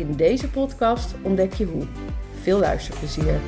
In 0.00 0.16
deze 0.16 0.50
podcast 0.50 1.14
ontdek 1.22 1.52
je 1.52 1.64
hoe. 1.64 1.86
Veel 2.40 2.58
luisterplezier. 2.58 3.40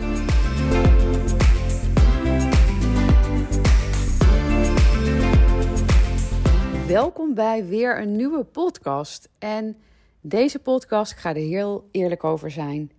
Welkom 6.87 7.35
bij 7.35 7.67
weer 7.67 8.01
een 8.01 8.17
nieuwe 8.17 8.45
podcast. 8.45 9.29
En 9.39 9.77
deze 10.21 10.59
podcast, 10.59 11.13
ik 11.13 11.19
ga 11.19 11.29
er 11.29 11.37
heel 11.37 11.89
eerlijk 11.91 12.25
over 12.25 12.51
zijn, 12.51 12.91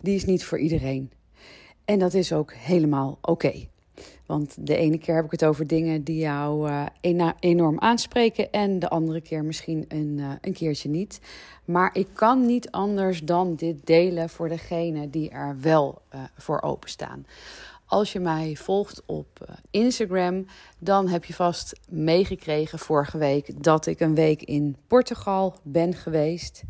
die 0.00 0.14
is 0.14 0.24
niet 0.24 0.44
voor 0.44 0.58
iedereen. 0.58 1.12
En 1.84 1.98
dat 1.98 2.14
is 2.14 2.32
ook 2.32 2.52
helemaal 2.52 3.18
oké. 3.20 3.68
Want 4.30 4.66
de 4.66 4.76
ene 4.76 4.98
keer 4.98 5.14
heb 5.14 5.24
ik 5.24 5.30
het 5.30 5.44
over 5.44 5.66
dingen 5.66 6.04
die 6.04 6.18
jou 6.18 6.70
uh, 6.70 7.30
enorm 7.40 7.80
aanspreken. 7.80 8.52
En 8.52 8.78
de 8.78 8.88
andere 8.88 9.20
keer 9.20 9.44
misschien 9.44 9.84
een, 9.88 10.16
uh, 10.18 10.32
een 10.40 10.52
keertje 10.52 10.88
niet. 10.88 11.20
Maar 11.64 11.90
ik 11.92 12.06
kan 12.12 12.46
niet 12.46 12.70
anders 12.70 13.20
dan 13.24 13.54
dit 13.54 13.86
delen 13.86 14.28
voor 14.28 14.48
degene 14.48 15.10
die 15.10 15.30
er 15.30 15.56
wel 15.60 16.02
uh, 16.14 16.20
voor 16.36 16.60
openstaan. 16.62 17.26
Als 17.86 18.12
je 18.12 18.20
mij 18.20 18.56
volgt 18.56 19.02
op 19.06 19.58
Instagram, 19.70 20.46
dan 20.78 21.08
heb 21.08 21.24
je 21.24 21.34
vast 21.34 21.80
meegekregen 21.88 22.78
vorige 22.78 23.18
week 23.18 23.62
dat 23.62 23.86
ik 23.86 24.00
een 24.00 24.14
week 24.14 24.42
in 24.42 24.76
Portugal 24.86 25.54
ben 25.62 25.94
geweest. 25.94 26.62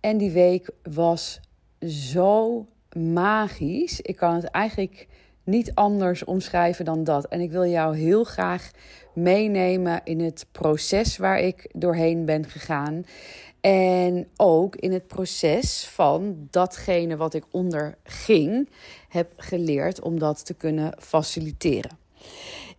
En 0.00 0.18
die 0.18 0.30
week 0.30 0.70
was 0.82 1.40
zo 1.86 2.66
magisch. 2.96 4.00
Ik 4.00 4.16
kan 4.16 4.34
het 4.34 4.44
eigenlijk 4.44 5.06
niet 5.48 5.74
anders 5.74 6.24
omschrijven 6.24 6.84
dan 6.84 7.04
dat. 7.04 7.26
En 7.26 7.40
ik 7.40 7.50
wil 7.50 7.66
jou 7.66 7.96
heel 7.96 8.24
graag 8.24 8.70
meenemen 9.12 10.00
in 10.04 10.20
het 10.20 10.46
proces 10.52 11.16
waar 11.16 11.40
ik 11.40 11.70
doorheen 11.72 12.24
ben 12.24 12.44
gegaan. 12.44 13.04
En 13.60 14.28
ook 14.36 14.76
in 14.76 14.92
het 14.92 15.06
proces 15.06 15.86
van 15.86 16.48
datgene 16.50 17.16
wat 17.16 17.34
ik 17.34 17.44
onderging, 17.50 18.68
heb 19.08 19.32
geleerd 19.36 20.00
om 20.00 20.18
dat 20.18 20.46
te 20.46 20.54
kunnen 20.54 20.92
faciliteren. 20.98 21.98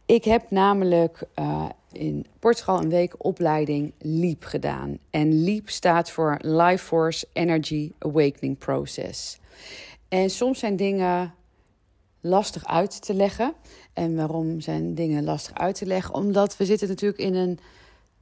Ik 0.06 0.24
heb 0.24 0.52
namelijk 0.52 1.24
uh, 1.40 1.70
in 1.92 2.26
Portugal 2.40 2.82
een 2.82 2.90
week 2.90 3.14
opleiding 3.18 3.94
LEAP 3.98 4.44
gedaan. 4.44 4.98
En 5.10 5.44
LEAP 5.44 5.70
staat 5.70 6.12
voor 6.12 6.38
Life 6.42 6.86
Force 6.86 7.28
Energy 7.34 7.92
Awakening 8.00 8.58
Process. 8.58 9.40
En 10.08 10.30
soms 10.30 10.60
zijn 10.60 10.76
dingen 10.76 11.34
lastig 12.22 12.66
uit 12.66 13.02
te 13.02 13.14
leggen. 13.14 13.54
En 13.94 14.16
waarom 14.16 14.62
zijn 14.62 14.96
dingen 14.96 15.24
lastig 15.24 15.54
uit 15.54 15.76
te 15.76 15.86
leggen? 15.86 16.14
Omdat 16.14 16.58
we 16.58 16.66
zitten 16.66 16.88
natuurlijk 16.88 17.22
in 17.22 17.36
een 17.36 17.60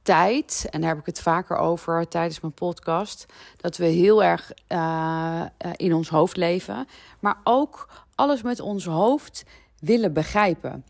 tijd, 0.02 0.66
en 0.70 0.80
daar 0.80 0.90
heb 0.90 0.98
ik 0.98 1.06
het 1.06 1.20
vaker 1.20 1.56
over 1.56 2.08
tijdens 2.08 2.40
mijn 2.40 2.52
podcast, 2.52 3.26
dat 3.56 3.76
we 3.76 3.84
heel 3.84 4.24
erg 4.24 4.52
uh, 4.68 5.44
in 5.76 5.94
ons 5.94 6.08
hoofd 6.08 6.36
leven, 6.36 6.86
maar 7.20 7.40
ook 7.44 7.88
alles 8.14 8.42
met 8.42 8.60
ons 8.60 8.84
hoofd 8.84 9.44
willen 9.80 10.12
begrijpen. 10.12 10.84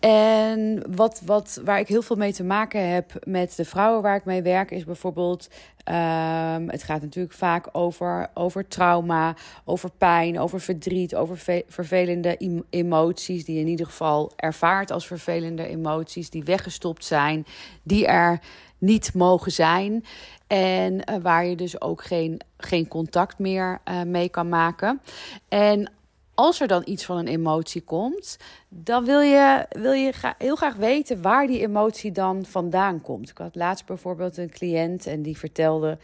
En 0.00 0.82
wat, 0.94 1.22
wat, 1.24 1.60
waar 1.64 1.78
ik 1.78 1.88
heel 1.88 2.02
veel 2.02 2.16
mee 2.16 2.32
te 2.32 2.44
maken 2.44 2.88
heb 2.88 3.12
met 3.24 3.56
de 3.56 3.64
vrouwen 3.64 4.02
waar 4.02 4.16
ik 4.16 4.24
mee 4.24 4.42
werk, 4.42 4.70
is 4.70 4.84
bijvoorbeeld. 4.84 5.48
Um, 5.84 6.68
het 6.68 6.82
gaat 6.82 7.00
natuurlijk 7.00 7.34
vaak 7.34 7.68
over, 7.72 8.30
over 8.34 8.68
trauma, 8.68 9.36
over 9.64 9.90
pijn, 9.98 10.38
over 10.38 10.60
verdriet, 10.60 11.14
over 11.14 11.64
vervelende 11.68 12.62
emoties. 12.70 13.44
Die 13.44 13.54
je 13.54 13.60
in 13.60 13.68
ieder 13.68 13.86
geval 13.86 14.32
ervaart 14.36 14.90
als 14.90 15.06
vervelende 15.06 15.66
emoties, 15.66 16.30
die 16.30 16.44
weggestopt 16.44 17.04
zijn, 17.04 17.46
die 17.82 18.06
er 18.06 18.40
niet 18.78 19.14
mogen 19.14 19.52
zijn. 19.52 20.04
En 20.46 20.94
uh, 20.94 21.16
waar 21.22 21.46
je 21.46 21.56
dus 21.56 21.80
ook 21.80 22.02
geen, 22.02 22.40
geen 22.56 22.88
contact 22.88 23.38
meer 23.38 23.80
uh, 23.84 24.02
mee 24.02 24.28
kan 24.28 24.48
maken. 24.48 25.00
En 25.48 25.90
als 26.38 26.60
er 26.60 26.66
dan 26.66 26.82
iets 26.84 27.04
van 27.04 27.16
een 27.16 27.28
emotie 27.28 27.82
komt, 27.82 28.36
dan 28.68 29.04
wil 29.04 29.20
je, 29.20 29.66
wil 29.70 29.92
je 29.92 30.12
heel 30.38 30.56
graag 30.56 30.74
weten 30.74 31.22
waar 31.22 31.46
die 31.46 31.60
emotie 31.60 32.12
dan 32.12 32.44
vandaan 32.44 33.00
komt. 33.00 33.30
Ik 33.30 33.38
had 33.38 33.54
laatst 33.54 33.86
bijvoorbeeld 33.86 34.36
een 34.36 34.50
cliënt 34.50 35.06
en 35.06 35.22
die 35.22 35.38
vertelde: 35.38 35.98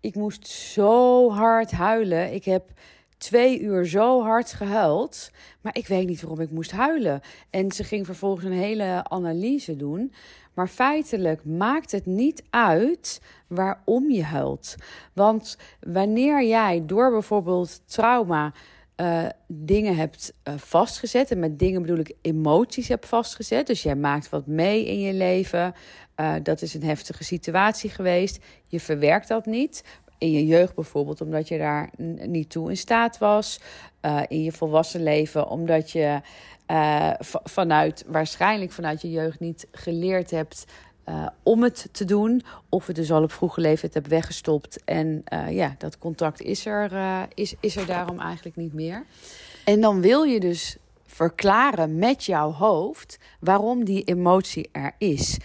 Ik 0.00 0.14
moest 0.14 0.46
zo 0.46 1.30
hard 1.30 1.70
huilen. 1.70 2.34
Ik 2.34 2.44
heb 2.44 2.70
twee 3.18 3.60
uur 3.60 3.86
zo 3.86 4.22
hard 4.22 4.52
gehuild, 4.52 5.30
maar 5.60 5.76
ik 5.76 5.86
weet 5.86 6.06
niet 6.06 6.20
waarom 6.20 6.40
ik 6.40 6.50
moest 6.50 6.70
huilen. 6.70 7.20
En 7.50 7.72
ze 7.72 7.84
ging 7.84 8.06
vervolgens 8.06 8.44
een 8.44 8.52
hele 8.52 9.04
analyse 9.08 9.76
doen. 9.76 10.12
Maar 10.54 10.68
feitelijk 10.68 11.44
maakt 11.44 11.92
het 11.92 12.06
niet 12.06 12.42
uit 12.50 13.20
waarom 13.46 14.10
je 14.10 14.24
huilt. 14.24 14.74
Want 15.12 15.58
wanneer 15.80 16.44
jij 16.44 16.82
door 16.86 17.10
bijvoorbeeld 17.10 17.80
trauma 17.86 18.52
uh, 19.00 19.26
dingen 19.46 19.96
hebt 19.96 20.34
uh, 20.48 20.54
vastgezet. 20.56 21.30
En 21.30 21.38
met 21.38 21.58
dingen 21.58 21.82
bedoel 21.82 21.98
ik 21.98 22.12
emoties 22.22 22.88
hebt 22.88 23.06
vastgezet. 23.06 23.66
Dus 23.66 23.82
jij 23.82 23.96
maakt 23.96 24.28
wat 24.28 24.46
mee 24.46 24.86
in 24.86 25.00
je 25.00 25.12
leven. 25.12 25.74
Uh, 26.16 26.34
dat 26.42 26.62
is 26.62 26.74
een 26.74 26.82
heftige 26.82 27.24
situatie 27.24 27.90
geweest. 27.90 28.44
Je 28.66 28.80
verwerkt 28.80 29.28
dat 29.28 29.46
niet. 29.46 29.84
In 30.18 30.30
je 30.30 30.46
jeugd 30.46 30.74
bijvoorbeeld, 30.74 31.20
omdat 31.20 31.48
je 31.48 31.58
daar 31.58 31.90
niet 32.26 32.50
toe 32.50 32.70
in 32.70 32.76
staat 32.76 33.18
was. 33.18 33.60
in 34.28 34.42
je 34.42 34.52
volwassen 34.52 35.02
leven, 35.02 35.48
omdat 35.48 35.90
je 35.90 36.20
vanuit, 37.44 38.04
waarschijnlijk 38.06 38.72
vanuit 38.72 39.00
je 39.00 39.10
jeugd 39.10 39.40
niet 39.40 39.66
geleerd 39.72 40.30
hebt 40.30 40.64
uh, 41.10 41.26
om 41.42 41.62
het 41.62 41.88
te 41.92 42.04
doen. 42.04 42.42
Of 42.68 42.86
het 42.86 42.96
dus 42.96 43.12
al 43.12 43.22
op 43.22 43.32
vroege 43.32 43.60
leeftijd 43.60 43.94
hebt 43.94 44.08
weggestopt. 44.08 44.84
En 44.84 45.24
uh, 45.32 45.50
ja, 45.50 45.74
dat 45.78 45.98
contact 45.98 46.40
is 46.40 46.66
er, 46.66 46.92
uh, 46.92 47.22
is, 47.34 47.54
is 47.60 47.76
er 47.76 47.86
daarom 47.86 48.20
eigenlijk 48.20 48.56
niet 48.56 48.72
meer. 48.72 49.04
En 49.64 49.80
dan 49.80 50.00
wil 50.00 50.22
je 50.22 50.40
dus 50.40 50.76
verklaren 51.06 51.98
met 51.98 52.24
jouw 52.24 52.52
hoofd 52.52 53.18
waarom 53.40 53.84
die 53.84 54.04
emotie 54.04 54.68
er 54.72 54.94
is. 54.98 55.38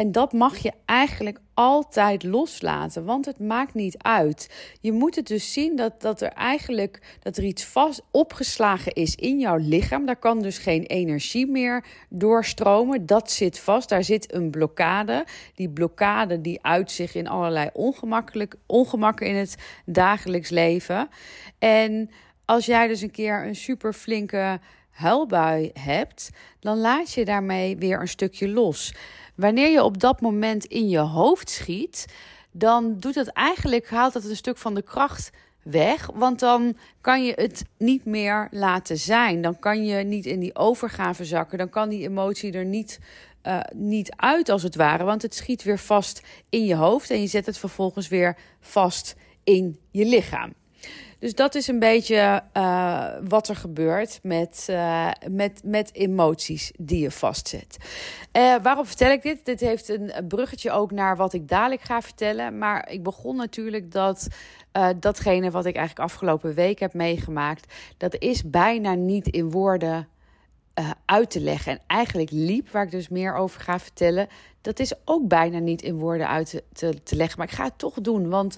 En 0.00 0.12
dat 0.12 0.32
mag 0.32 0.56
je 0.56 0.72
eigenlijk 0.84 1.38
altijd 1.54 2.22
loslaten, 2.22 3.04
want 3.04 3.26
het 3.26 3.38
maakt 3.38 3.74
niet 3.74 3.98
uit. 3.98 4.50
Je 4.80 4.92
moet 4.92 5.16
het 5.16 5.26
dus 5.26 5.52
zien 5.52 5.76
dat, 5.76 6.00
dat 6.00 6.20
er 6.20 6.28
eigenlijk 6.28 7.18
dat 7.22 7.36
er 7.36 7.44
iets 7.44 7.64
vast 7.64 8.02
opgeslagen 8.10 8.92
is 8.92 9.14
in 9.14 9.38
jouw 9.38 9.56
lichaam. 9.56 10.06
Daar 10.06 10.16
kan 10.16 10.42
dus 10.42 10.58
geen 10.58 10.82
energie 10.82 11.46
meer 11.46 11.84
doorstromen. 12.08 13.06
Dat 13.06 13.30
zit 13.30 13.58
vast. 13.58 13.88
Daar 13.88 14.04
zit 14.04 14.34
een 14.34 14.50
blokkade. 14.50 15.24
Die 15.54 15.68
blokkade 15.68 16.40
die 16.40 16.64
uit 16.64 16.90
zich 16.90 17.14
in 17.14 17.28
allerlei 17.28 17.68
ongemakkelijk, 17.72 18.54
ongemakken 18.66 19.26
in 19.26 19.36
het 19.36 19.56
dagelijks 19.86 20.50
leven. 20.50 21.08
En 21.58 22.10
als 22.44 22.66
jij 22.66 22.88
dus 22.88 23.00
een 23.00 23.10
keer 23.10 23.46
een 23.46 23.56
super 23.56 23.92
flinke 23.92 24.60
huilbui 24.90 25.70
hebt, 25.74 26.30
dan 26.60 26.78
laat 26.78 27.12
je 27.12 27.24
daarmee 27.24 27.76
weer 27.76 28.00
een 28.00 28.08
stukje 28.08 28.48
los. 28.48 28.94
Wanneer 29.40 29.70
je 29.70 29.82
op 29.82 30.00
dat 30.00 30.20
moment 30.20 30.64
in 30.64 30.88
je 30.88 30.98
hoofd 30.98 31.50
schiet, 31.50 32.06
dan 32.50 32.98
doet 32.98 33.14
dat 33.14 33.26
eigenlijk, 33.26 33.88
haalt 33.88 34.12
dat 34.12 34.24
een 34.24 34.36
stuk 34.36 34.56
van 34.56 34.74
de 34.74 34.82
kracht 34.82 35.30
weg. 35.62 36.10
Want 36.14 36.40
dan 36.40 36.76
kan 37.00 37.24
je 37.24 37.32
het 37.36 37.64
niet 37.76 38.04
meer 38.04 38.48
laten 38.50 38.96
zijn. 38.96 39.42
Dan 39.42 39.58
kan 39.58 39.84
je 39.84 40.04
niet 40.04 40.26
in 40.26 40.40
die 40.40 40.56
overgave 40.56 41.24
zakken. 41.24 41.58
Dan 41.58 41.68
kan 41.68 41.88
die 41.88 42.08
emotie 42.08 42.52
er 42.52 42.64
niet, 42.64 43.00
uh, 43.46 43.60
niet 43.74 44.12
uit, 44.16 44.48
als 44.48 44.62
het 44.62 44.74
ware. 44.74 45.04
Want 45.04 45.22
het 45.22 45.34
schiet 45.34 45.62
weer 45.62 45.78
vast 45.78 46.22
in 46.48 46.64
je 46.64 46.74
hoofd. 46.74 47.10
En 47.10 47.20
je 47.20 47.26
zet 47.26 47.46
het 47.46 47.58
vervolgens 47.58 48.08
weer 48.08 48.36
vast 48.60 49.16
in 49.44 49.78
je 49.90 50.04
lichaam. 50.04 50.52
Dus 51.20 51.34
dat 51.34 51.54
is 51.54 51.66
een 51.68 51.78
beetje 51.78 52.42
uh, 52.56 53.06
wat 53.28 53.48
er 53.48 53.56
gebeurt 53.56 54.18
met, 54.22 54.66
uh, 54.70 55.10
met, 55.30 55.60
met 55.64 55.94
emoties 55.94 56.72
die 56.78 57.00
je 57.00 57.10
vastzet. 57.10 57.76
Uh, 58.32 58.54
waarom 58.62 58.86
vertel 58.86 59.10
ik 59.10 59.22
dit? 59.22 59.44
Dit 59.44 59.60
heeft 59.60 59.88
een 59.88 60.12
bruggetje 60.28 60.70
ook 60.70 60.90
naar 60.90 61.16
wat 61.16 61.32
ik 61.32 61.48
dadelijk 61.48 61.82
ga 61.82 62.02
vertellen. 62.02 62.58
Maar 62.58 62.90
ik 62.90 63.02
begon 63.02 63.36
natuurlijk 63.36 63.92
dat 63.92 64.28
datgene 65.00 65.50
wat 65.50 65.66
ik 65.66 65.76
eigenlijk 65.76 66.08
afgelopen 66.10 66.54
week 66.54 66.78
heb 66.78 66.94
meegemaakt, 66.94 67.74
dat 67.96 68.16
is 68.18 68.50
bijna 68.50 68.94
niet 68.94 69.28
in 69.28 69.50
woorden 69.50 70.08
uit 71.04 71.30
te 71.30 71.40
leggen. 71.40 71.72
En 71.72 71.80
eigenlijk 71.86 72.30
liep, 72.30 72.70
waar 72.70 72.84
ik 72.84 72.90
dus 72.90 73.08
meer 73.08 73.34
over 73.34 73.60
ga 73.60 73.78
vertellen, 73.78 74.28
dat 74.60 74.78
is 74.78 74.92
ook 75.04 75.28
bijna 75.28 75.58
niet 75.58 75.82
in 75.82 75.98
woorden 75.98 76.28
uit 76.28 76.50
te, 76.50 76.64
te, 76.72 77.02
te 77.02 77.16
leggen. 77.16 77.38
Maar 77.38 77.46
ik 77.46 77.54
ga 77.54 77.64
het 77.64 77.78
toch 77.78 77.94
doen, 77.94 78.28
want 78.28 78.56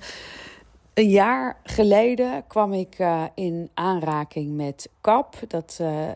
Een 0.94 1.08
jaar 1.08 1.56
geleden 1.64 2.46
kwam 2.46 2.72
ik 2.72 2.98
uh, 2.98 3.24
in 3.34 3.70
aanraking 3.74 4.56
met 4.56 4.88
CAP. 5.00 5.34
Dat 5.48 5.78
uh, 5.80 6.08
uh, 6.08 6.14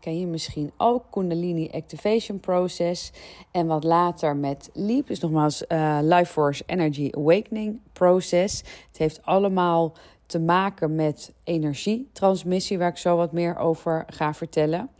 ken 0.00 0.20
je 0.20 0.26
misschien 0.26 0.72
ook, 0.76 1.04
Kundalini 1.10 1.68
Activation 1.72 2.40
Process. 2.40 3.12
En 3.50 3.66
wat 3.66 3.84
later 3.84 4.36
met 4.36 4.70
LEAP, 4.72 5.06
dus 5.06 5.20
nogmaals 5.20 5.64
Life 6.00 6.32
Force 6.32 6.62
Energy 6.66 7.10
Awakening 7.16 7.80
Process. 7.92 8.58
Het 8.88 8.98
heeft 8.98 9.20
allemaal 9.24 9.92
te 10.26 10.40
maken 10.40 10.94
met 10.94 11.32
energietransmissie, 11.44 12.78
waar 12.78 12.90
ik 12.90 12.96
zo 12.96 13.16
wat 13.16 13.32
meer 13.32 13.56
over 13.56 14.04
ga 14.06 14.34
vertellen. 14.34 14.90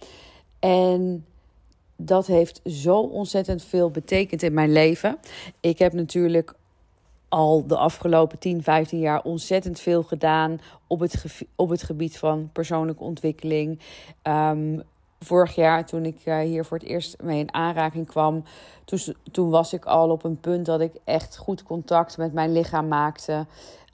En 0.58 1.26
dat 1.96 2.26
heeft 2.26 2.60
zo 2.64 2.98
ontzettend 3.00 3.62
veel 3.62 3.90
betekend 3.90 4.42
in 4.42 4.54
mijn 4.54 4.72
leven. 4.72 5.18
Ik 5.60 5.78
heb 5.78 5.92
natuurlijk 5.92 6.54
al 7.32 7.66
de 7.66 7.76
afgelopen 7.76 8.38
10, 8.38 8.62
15 8.62 8.98
jaar 8.98 9.22
ontzettend 9.22 9.80
veel 9.80 10.02
gedaan 10.02 10.60
op 10.86 11.00
het, 11.00 11.24
op 11.56 11.68
het 11.68 11.82
gebied 11.82 12.18
van 12.18 12.50
persoonlijke 12.52 13.02
ontwikkeling. 13.02 13.80
Um, 14.22 14.82
vorig 15.20 15.54
jaar, 15.54 15.86
toen 15.86 16.04
ik 16.04 16.20
uh, 16.24 16.38
hier 16.38 16.64
voor 16.64 16.78
het 16.78 16.86
eerst 16.86 17.22
mee 17.22 17.38
in 17.38 17.54
aanraking 17.54 18.06
kwam, 18.06 18.44
toen, 18.84 18.98
toen 19.30 19.50
was 19.50 19.72
ik 19.72 19.84
al 19.84 20.10
op 20.10 20.24
een 20.24 20.40
punt 20.40 20.66
dat 20.66 20.80
ik 20.80 20.92
echt 21.04 21.36
goed 21.36 21.62
contact 21.62 22.16
met 22.16 22.32
mijn 22.32 22.52
lichaam 22.52 22.88
maakte. 22.88 23.46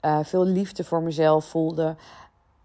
Uh, 0.05 0.19
veel 0.23 0.45
liefde 0.45 0.83
voor 0.83 1.01
mezelf 1.01 1.45
voelde. 1.45 1.95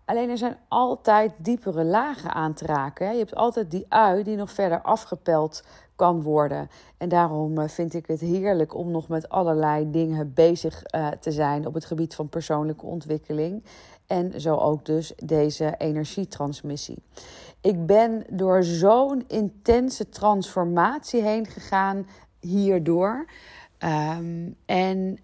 Alleen 0.05 0.31
er 0.31 0.39
zijn 0.39 0.57
altijd 0.69 1.33
diepere 1.37 1.85
lagen 1.85 2.33
aan 2.33 2.55
te 2.55 2.67
raken. 2.67 3.07
Hè? 3.07 3.13
Je 3.13 3.19
hebt 3.19 3.35
altijd 3.35 3.71
die 3.71 3.87
ui 3.89 4.23
die 4.23 4.37
nog 4.37 4.51
verder 4.51 4.83
afgepeld 4.83 5.63
kan 5.97 6.23
worden. 6.23 6.69
En 6.99 7.09
daarom 7.09 7.59
eh, 7.59 7.69
vind 7.69 7.95
ik 7.95 8.07
het 8.07 8.21
heerlijk 8.21 8.75
om 8.75 8.91
nog 8.91 9.09
met 9.09 9.29
allerlei 9.29 9.91
dingen 9.91 10.33
bezig 10.35 10.83
uh, 10.95 11.09
te 11.09 11.33
zijn 11.33 11.67
op 11.67 11.75
het 11.75 11.85
gebied 11.85 12.15
van 12.15 12.29
persoonlijke 12.29 12.87
ontwikkeling. 12.87 13.65
En 14.07 14.41
zo 14.41 14.57
ook 14.57 14.85
dus 14.85 15.13
deze 15.17 15.75
energietransmissie. 15.79 16.99
Ik 17.61 17.87
ben 17.87 18.25
door 18.31 18.63
zo'n 18.63 19.25
intense 19.29 20.09
transformatie 20.09 21.23
heen 21.23 21.47
gegaan 21.47 22.07
hierdoor. 22.41 23.27
Um, 23.79 24.57
en 24.67 25.19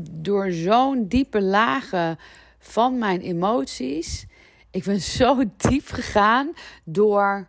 door 0.00 0.50
zo'n 0.50 1.06
diepe 1.08 1.42
lagen 1.42 2.18
van 2.58 2.98
mijn 2.98 3.20
emoties. 3.20 4.26
Ik 4.70 4.84
ben 4.84 5.00
zo 5.00 5.42
diep 5.56 5.86
gegaan 5.86 6.52
door 6.84 7.46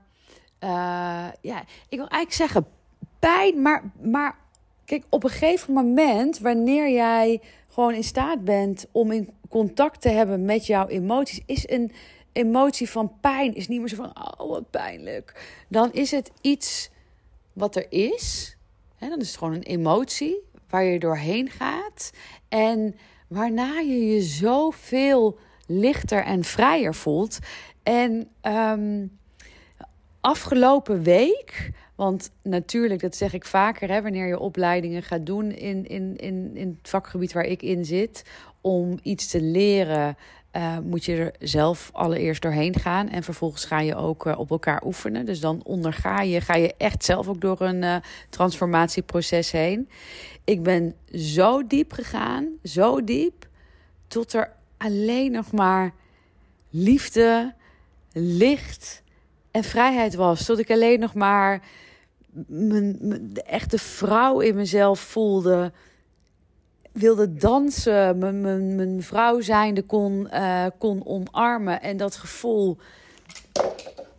uh, 0.59 0.69
ja, 1.42 1.62
ik 1.89 1.98
wil 1.98 2.07
eigenlijk 2.07 2.33
zeggen 2.33 2.68
pijn, 3.19 3.62
maar, 3.62 3.92
maar 4.01 4.38
kijk, 4.86 5.04
op 5.09 5.24
een 5.24 5.30
gegeven 5.30 5.74
moment, 5.74 6.39
wanneer 6.39 6.89
jij 6.89 7.42
gewoon 7.68 7.94
in 7.94 8.04
staat 8.04 8.44
bent 8.44 8.88
om 8.92 9.12
in 9.12 9.30
contact 9.50 10.01
te 10.01 10.09
hebben 10.09 10.45
met 10.45 10.65
jouw 10.65 10.88
emoties, 10.88 11.42
is 11.45 11.69
een 11.69 11.92
emotie 12.31 12.89
van 12.89 13.19
pijn 13.21 13.54
is 13.54 13.68
niet 13.68 13.80
meer 13.80 13.89
zo 13.89 13.95
van, 13.95 14.15
oh 14.39 14.50
wat 14.50 14.69
pijnlijk. 14.69 15.56
Dan 15.69 15.94
is 15.94 16.12
het 16.12 16.31
iets 16.42 16.89
wat 17.54 17.75
er 17.75 17.86
is. 17.89 18.57
Hè, 18.95 19.09
dan 19.09 19.19
is 19.19 19.27
het 19.27 19.38
gewoon 19.38 19.54
een 19.54 19.63
emotie 19.63 20.38
waar 20.69 20.83
je 20.83 21.00
doorheen 21.00 21.50
gaat. 21.50 22.12
En 22.50 22.95
waarna 23.27 23.80
je 23.80 24.07
je 24.07 24.21
zoveel 24.21 25.38
lichter 25.68 26.24
en 26.24 26.44
vrijer 26.44 26.95
voelt. 26.95 27.39
En 27.83 28.30
um, 28.42 29.18
afgelopen 30.21 31.03
week, 31.03 31.71
want 31.95 32.31
natuurlijk, 32.43 33.01
dat 33.01 33.15
zeg 33.15 33.33
ik 33.33 33.45
vaker, 33.45 33.89
hè, 33.89 34.01
wanneer 34.01 34.27
je 34.27 34.39
opleidingen 34.39 35.03
gaat 35.03 35.25
doen 35.25 35.51
in, 35.51 35.87
in, 35.87 36.15
in, 36.17 36.51
in 36.53 36.77
het 36.79 36.89
vakgebied 36.89 37.33
waar 37.33 37.45
ik 37.45 37.61
in 37.61 37.85
zit, 37.85 38.23
om 38.61 38.99
iets 39.01 39.27
te 39.27 39.41
leren. 39.41 40.17
Uh, 40.55 40.77
moet 40.79 41.05
je 41.05 41.15
er 41.15 41.33
zelf 41.39 41.89
allereerst 41.93 42.41
doorheen 42.41 42.75
gaan. 42.75 43.09
En 43.09 43.23
vervolgens 43.23 43.65
ga 43.65 43.79
je 43.79 43.95
ook 43.95 44.25
uh, 44.25 44.39
op 44.39 44.51
elkaar 44.51 44.83
oefenen. 44.85 45.25
Dus 45.25 45.39
dan 45.39 45.61
onderga 45.63 46.21
je, 46.21 46.41
ga 46.41 46.55
je 46.55 46.73
echt 46.77 47.05
zelf 47.05 47.27
ook 47.27 47.41
door 47.41 47.61
een 47.61 47.83
uh, 47.83 47.95
transformatieproces 48.29 49.51
heen. 49.51 49.89
Ik 50.43 50.63
ben 50.63 50.95
zo 51.13 51.67
diep 51.67 51.91
gegaan, 51.91 52.47
zo 52.63 53.03
diep, 53.03 53.47
tot 54.07 54.33
er 54.33 54.51
alleen 54.77 55.31
nog 55.31 55.51
maar 55.51 55.93
liefde, 56.69 57.53
licht, 58.13 59.03
en 59.57 59.63
vrijheid 59.63 60.15
was. 60.15 60.45
Tot 60.45 60.59
ik 60.59 60.71
alleen 60.71 61.00
nog 61.00 61.13
maar 61.13 61.62
mijn, 62.48 62.98
de 63.33 63.44
echte 63.44 63.77
vrouw 63.77 64.39
in 64.39 64.56
mezelf 64.56 65.00
voelde. 65.00 65.71
Wilde 66.92 67.33
dansen, 67.33 68.18
mijn, 68.18 68.42
mijn, 68.42 68.75
mijn 68.75 69.04
vrouw 69.04 69.42
zijnde 69.42 69.81
kon, 69.81 70.27
uh, 70.33 70.65
kon 70.77 71.06
omarmen. 71.06 71.81
En 71.81 71.98
dat 71.98 72.15
gevoel. 72.15 72.77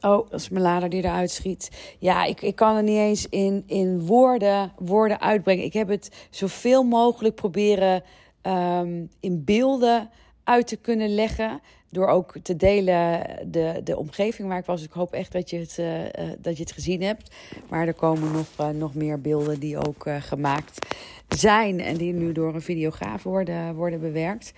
Oh, 0.01 0.31
dat 0.31 0.41
is 0.41 0.49
mijn 0.49 0.65
lader 0.65 0.89
die 0.89 1.03
eruit 1.03 1.31
schiet. 1.31 1.95
Ja, 1.99 2.25
ik, 2.25 2.43
ik 2.43 2.57
kan 2.57 2.77
het 2.77 2.85
niet 2.85 2.99
eens 2.99 3.29
in, 3.29 3.63
in 3.67 4.07
woorden, 4.07 4.73
woorden 4.79 5.21
uitbrengen. 5.21 5.65
Ik 5.65 5.73
heb 5.73 5.89
het 5.89 6.27
zoveel 6.31 6.83
mogelijk 6.83 7.35
proberen 7.35 8.03
um, 8.43 9.11
in 9.21 9.45
beelden 9.45 10.11
uit 10.45 10.67
te 10.67 10.77
kunnen 10.77 11.15
leggen. 11.15 11.61
Door 11.91 12.07
ook 12.07 12.35
te 12.43 12.57
delen 12.57 13.27
de, 13.51 13.81
de 13.85 13.97
omgeving 13.97 14.49
waar 14.49 14.59
ik 14.59 14.65
was. 14.65 14.83
ik 14.83 14.93
hoop 14.93 15.13
echt 15.13 15.33
dat 15.33 15.51
je, 15.51 15.59
het, 15.59 15.77
uh, 15.81 16.31
dat 16.39 16.57
je 16.57 16.63
het 16.63 16.73
gezien 16.73 17.03
hebt. 17.03 17.35
Maar 17.69 17.87
er 17.87 17.95
komen 17.95 18.33
nog, 18.33 18.47
uh, 18.61 18.69
nog 18.69 18.95
meer 18.95 19.21
beelden 19.21 19.61
die 19.61 19.87
ook 19.87 20.07
gemaakt 20.19 20.87
zijn. 21.29 21.81
En 21.81 21.97
die 21.97 22.13
nu 22.13 22.33
door 22.33 22.55
een 22.55 22.63
videograaf 22.63 23.23
worden, 23.23 23.75
worden 23.75 24.01
bewerkt. 24.01 24.53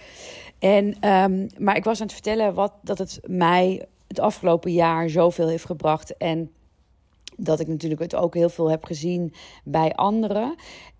En, 0.58 1.08
um, 1.08 1.46
maar 1.58 1.76
ik 1.76 1.84
was 1.84 2.00
aan 2.00 2.06
het 2.06 2.14
vertellen 2.14 2.54
wat, 2.54 2.72
dat 2.82 2.98
het 2.98 3.20
mij 3.26 3.86
het 4.08 4.20
afgelopen 4.20 4.72
jaar 4.72 5.08
zoveel 5.08 5.48
heeft 5.48 5.64
gebracht. 5.64 6.16
En 6.16 6.50
dat 7.36 7.60
ik 7.60 7.66
natuurlijk 7.66 8.00
het 8.00 8.14
ook 8.14 8.34
heel 8.34 8.48
veel 8.48 8.70
heb 8.70 8.84
gezien 8.84 9.34
bij 9.64 9.94
anderen. 9.94 10.54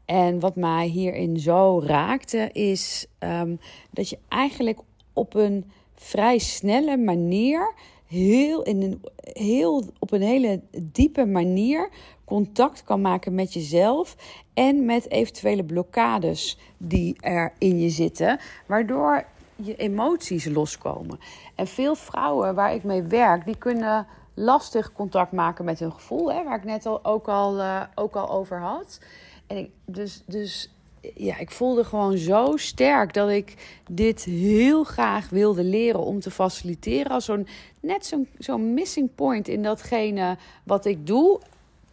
En 0.05 0.41
wat 0.41 0.57
mij 0.57 0.87
hierin 0.87 1.39
zo 1.39 1.83
raakte, 1.85 2.49
is 2.53 3.07
um, 3.19 3.61
dat 3.91 4.09
je 4.09 4.19
eigenlijk 4.29 4.79
op 5.13 5.35
een 5.35 5.71
vrij 6.01 6.39
snelle 6.39 6.97
manier, 6.97 7.75
heel 8.07 8.63
in 8.63 8.83
een, 8.83 9.03
heel, 9.21 9.85
op 9.99 10.13
een 10.13 10.23
hele 10.23 10.61
diepe 10.71 11.27
manier, 11.27 11.89
contact 12.25 12.85
kan 12.85 13.01
maken 13.01 13.35
met 13.35 13.53
jezelf 13.53 14.17
en 14.55 14.85
met 14.85 15.11
eventuele 15.11 15.65
blokkades 15.65 16.59
die 16.77 17.17
er 17.21 17.53
in 17.59 17.81
je 17.81 17.91
zitten, 17.91 18.41
waardoor 18.67 19.25
je 19.57 19.77
emoties 19.77 20.45
loskomen. 20.45 21.19
En 21.55 21.67
veel 21.67 21.95
vrouwen 21.95 22.55
waar 22.55 22.75
ik 22.75 22.85
mee 22.85 23.03
werk, 23.03 23.45
die 23.45 23.59
kunnen 23.59 24.07
lastig 24.35 24.93
contact 24.93 25.33
maken 25.33 25.65
met 25.65 25.79
hun 25.79 25.93
gevoel, 25.93 26.33
hè, 26.33 26.45
waar 26.45 26.57
ik 26.57 26.65
net 26.65 26.87
al, 26.87 27.05
ook, 27.05 27.29
al, 27.29 27.59
uh, 27.59 27.83
ook 27.95 28.17
al 28.17 28.31
over 28.31 28.61
had. 28.61 29.01
En 29.47 29.57
ik, 29.57 29.71
dus, 29.85 30.23
dus 30.27 30.71
ja, 31.15 31.39
ik 31.39 31.51
voelde 31.51 31.85
gewoon 31.85 32.19
zo 32.19 32.57
sterk 32.57 33.15
dat 33.15 33.31
ik 33.31 33.55
dit 33.91 34.25
heel 34.25 34.85
graag 34.85 35.29
wilde 35.29 35.65
leren 35.65 36.01
om 36.01 36.21
te 36.21 36.31
faciliteren. 36.31 37.13
Als 37.13 37.25
zo'n 37.25 37.47
net 37.81 38.07
zo'n 38.07 38.29
zo'n 38.39 38.75
missing 38.75 39.15
point 39.15 39.49
in 39.49 39.63
datgene 39.63 40.37
wat 40.65 40.85
ik 40.85 41.07
doe, 41.07 41.41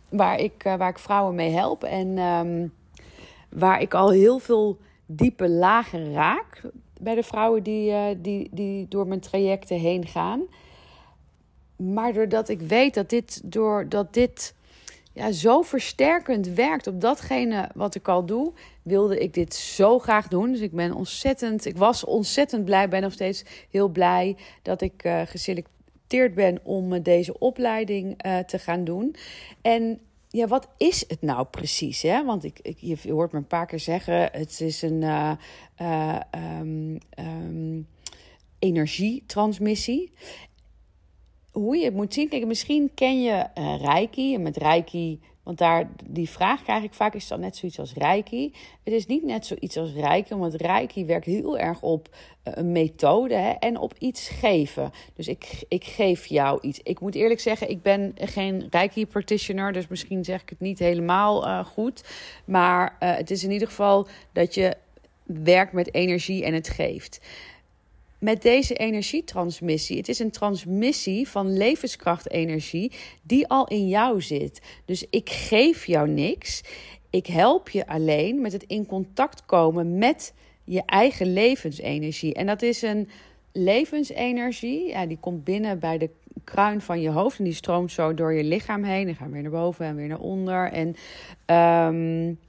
waar 0.09 0.39
ik, 0.39 0.65
uh, 0.65 0.75
waar 0.75 0.89
ik 0.89 0.99
vrouwen 0.99 1.35
mee 1.35 1.51
help. 1.51 1.83
En 1.83 2.17
um, 2.17 2.73
waar 3.49 3.81
ik 3.81 3.93
al 3.93 4.09
heel 4.09 4.39
veel 4.39 4.77
diepe 5.05 5.49
lagen 5.49 6.13
raak 6.13 6.61
bij 6.99 7.15
de 7.15 7.23
vrouwen 7.23 7.63
die, 7.63 7.91
uh, 7.91 8.05
die, 8.17 8.49
die 8.51 8.87
door 8.87 9.07
mijn 9.07 9.19
trajecten 9.19 9.79
heen 9.79 10.05
gaan. 10.05 10.41
Maar 11.75 12.13
doordat 12.13 12.49
ik 12.49 12.61
weet 12.61 12.93
dat 12.93 13.09
dit, 13.09 13.41
doordat 13.43 14.13
dit 14.13 14.55
ja, 15.17 15.31
zo 15.31 15.61
versterkend 15.61 16.47
werkt 16.47 16.87
op 16.87 17.01
datgene 17.01 17.69
wat 17.73 17.95
ik 17.95 18.07
al 18.07 18.25
doe, 18.25 18.53
wilde 18.81 19.19
ik 19.19 19.33
dit 19.33 19.53
zo 19.53 19.99
graag 19.99 20.27
doen. 20.27 20.51
Dus 20.51 20.61
ik 20.61 20.71
ben 20.71 20.93
ontzettend, 20.93 21.65
ik 21.65 21.77
was 21.77 22.03
ontzettend 22.03 22.65
blij, 22.65 22.89
ben 22.89 23.01
nog 23.01 23.13
steeds 23.13 23.43
heel 23.69 23.87
blij 23.87 24.35
dat 24.61 24.81
ik 24.81 25.03
uh, 25.03 25.21
geselecteerd 25.25 26.33
ben 26.33 26.59
om 26.63 27.01
deze 27.01 27.39
opleiding 27.39 28.25
uh, 28.25 28.39
te 28.39 28.59
gaan 28.59 28.83
doen. 28.83 29.15
En 29.61 29.99
ja, 30.27 30.47
wat 30.47 30.67
is 30.77 31.03
het 31.07 31.21
nou 31.21 31.45
precies? 31.45 32.01
Hè? 32.01 32.25
Want 32.25 32.43
ik, 32.43 32.59
ik, 32.61 32.77
je 32.79 33.11
hoort 33.11 33.31
me 33.31 33.37
een 33.37 33.47
paar 33.47 33.65
keer 33.65 33.79
zeggen: 33.79 34.29
het 34.31 34.61
is 34.61 34.81
een 34.81 35.03
um, 35.81 36.97
um, 37.19 37.87
energietransmissie 38.59 40.11
hoe 41.57 41.77
je 41.77 41.85
het 41.85 41.93
moet 41.93 42.13
zien. 42.13 42.29
Kijk, 42.29 42.45
misschien 42.45 42.91
ken 42.93 43.21
je 43.21 43.45
uh, 43.57 43.81
Reiki. 43.81 44.33
En 44.35 44.41
met 44.41 44.57
Reiki, 44.57 45.19
want 45.43 45.57
daar 45.57 45.89
die 46.05 46.29
vraag 46.29 46.63
krijg 46.63 46.83
ik 46.83 46.93
vaak, 46.93 47.13
is 47.13 47.27
dat 47.27 47.39
net 47.39 47.55
zoiets 47.55 47.79
als 47.79 47.93
Reiki? 47.93 48.53
Het 48.83 48.93
is 48.93 49.05
niet 49.05 49.23
net 49.23 49.45
zoiets 49.45 49.77
als 49.77 49.93
Reiki, 49.93 50.35
want 50.35 50.53
Reiki 50.53 51.05
werkt 51.05 51.25
heel 51.25 51.57
erg 51.57 51.81
op 51.81 52.09
uh, 52.13 52.53
een 52.55 52.71
methode 52.71 53.35
hè, 53.35 53.51
en 53.51 53.77
op 53.77 53.93
iets 53.99 54.29
geven. 54.29 54.91
Dus 55.15 55.27
ik, 55.27 55.63
ik 55.67 55.83
geef 55.83 56.25
jou 56.25 56.59
iets. 56.61 56.79
Ik 56.83 56.99
moet 56.99 57.15
eerlijk 57.15 57.39
zeggen, 57.39 57.69
ik 57.69 57.81
ben 57.81 58.13
geen 58.15 58.67
Reiki-practitioner, 58.69 59.73
dus 59.73 59.87
misschien 59.87 60.23
zeg 60.23 60.41
ik 60.41 60.49
het 60.49 60.59
niet 60.59 60.79
helemaal 60.79 61.47
uh, 61.47 61.65
goed. 61.65 62.03
Maar 62.45 62.95
het 62.99 63.31
is 63.31 63.43
in 63.43 63.51
ieder 63.51 63.67
geval 63.67 64.07
dat 64.33 64.53
je 64.53 64.75
werkt 65.23 65.73
met 65.73 65.93
energie 65.93 66.45
en 66.45 66.53
het 66.53 66.69
geeft. 66.69 67.19
Met 68.19 68.41
deze 68.41 68.73
energietransmissie. 68.73 69.97
Het 69.97 70.09
is 70.09 70.19
een 70.19 70.31
transmissie 70.31 71.27
van 71.27 71.57
levenskrachtenergie 71.57 72.91
die 73.21 73.47
al 73.47 73.67
in 73.67 73.87
jou 73.87 74.21
zit. 74.21 74.61
Dus 74.85 75.05
ik 75.09 75.29
geef 75.29 75.85
jou 75.85 76.09
niks. 76.09 76.63
Ik 77.09 77.27
help 77.27 77.69
je 77.69 77.87
alleen 77.87 78.41
met 78.41 78.51
het 78.51 78.63
in 78.63 78.85
contact 78.85 79.45
komen 79.45 79.97
met 79.97 80.33
je 80.63 80.83
eigen 80.85 81.33
levensenergie. 81.33 82.33
En 82.33 82.45
dat 82.45 82.61
is 82.61 82.81
een 82.81 83.09
levensenergie. 83.51 84.87
Ja, 84.87 85.05
die 85.05 85.17
komt 85.19 85.43
binnen 85.43 85.79
bij 85.79 85.97
de 85.97 86.09
kruin 86.43 86.81
van 86.81 87.01
je 87.01 87.09
hoofd. 87.09 87.37
En 87.37 87.43
die 87.43 87.53
stroomt 87.53 87.91
zo 87.91 88.13
door 88.13 88.33
je 88.33 88.43
lichaam 88.43 88.83
heen. 88.83 89.15
Gaan 89.15 89.27
we 89.27 89.33
weer 89.33 89.41
naar 89.41 89.51
boven 89.51 89.85
en 89.85 89.95
weer 89.95 90.07
naar 90.07 90.19
onder. 90.19 90.71
En 90.71 90.95
um, 91.55 92.39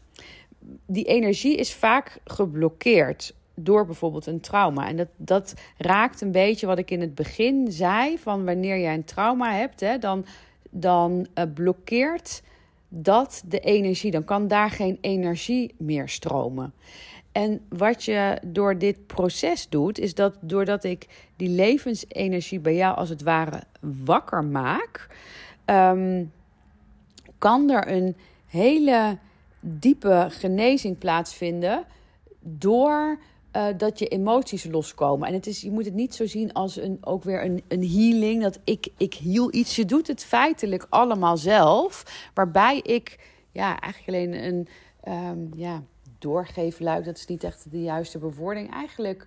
die 0.86 1.04
energie 1.04 1.56
is 1.56 1.74
vaak 1.74 2.18
geblokkeerd 2.24 3.34
door 3.60 3.86
bijvoorbeeld 3.86 4.26
een 4.26 4.40
trauma. 4.40 4.88
En 4.88 4.96
dat, 4.96 5.08
dat 5.16 5.54
raakt 5.76 6.20
een 6.20 6.32
beetje 6.32 6.66
wat 6.66 6.78
ik 6.78 6.90
in 6.90 7.00
het 7.00 7.14
begin 7.14 7.72
zei: 7.72 8.18
van 8.18 8.44
wanneer 8.44 8.78
jij 8.78 8.94
een 8.94 9.04
trauma 9.04 9.52
hebt, 9.52 9.80
hè, 9.80 9.98
dan, 9.98 10.24
dan 10.70 11.26
uh, 11.34 11.44
blokkeert 11.54 12.42
dat 12.88 13.42
de 13.46 13.60
energie. 13.60 14.10
Dan 14.10 14.24
kan 14.24 14.48
daar 14.48 14.70
geen 14.70 14.98
energie 15.00 15.74
meer 15.76 16.08
stromen. 16.08 16.72
En 17.32 17.60
wat 17.68 18.04
je 18.04 18.38
door 18.46 18.78
dit 18.78 19.06
proces 19.06 19.68
doet, 19.68 19.98
is 19.98 20.14
dat 20.14 20.36
doordat 20.40 20.84
ik 20.84 21.06
die 21.36 21.48
levensenergie 21.48 22.60
bij 22.60 22.74
jou 22.74 22.96
als 22.96 23.08
het 23.08 23.22
ware 23.22 23.62
wakker 24.04 24.44
maak, 24.44 25.08
um, 25.66 26.32
kan 27.38 27.70
er 27.70 27.92
een 27.92 28.16
hele 28.46 29.18
diepe 29.60 30.26
genezing 30.30 30.98
plaatsvinden 30.98 31.84
door 32.40 33.18
uh, 33.52 33.66
dat 33.76 33.98
je 33.98 34.08
emoties 34.08 34.64
loskomen. 34.64 35.28
En 35.28 35.34
het 35.34 35.46
is, 35.46 35.60
je 35.60 35.70
moet 35.70 35.84
het 35.84 35.94
niet 35.94 36.14
zo 36.14 36.26
zien 36.26 36.52
als 36.52 36.76
een, 36.76 36.98
ook 37.00 37.24
weer 37.24 37.44
een, 37.44 37.62
een 37.68 37.88
healing. 37.88 38.42
Dat 38.42 38.58
ik, 38.64 38.88
ik 38.96 39.14
heal 39.14 39.54
iets. 39.54 39.76
Je 39.76 39.84
doet 39.84 40.06
het 40.06 40.24
feitelijk 40.24 40.86
allemaal 40.88 41.36
zelf. 41.36 42.04
Waarbij 42.34 42.78
ik 42.78 43.18
ja, 43.52 43.80
eigenlijk 43.80 44.16
alleen 44.16 44.44
een 44.44 44.68
um, 45.12 45.50
ja, 45.56 45.82
doorgeefluik, 46.18 47.04
dat 47.04 47.16
is 47.16 47.26
niet 47.26 47.44
echt 47.44 47.70
de 47.70 47.82
juiste 47.82 48.18
bewoording. 48.18 48.72
Eigenlijk 48.72 49.26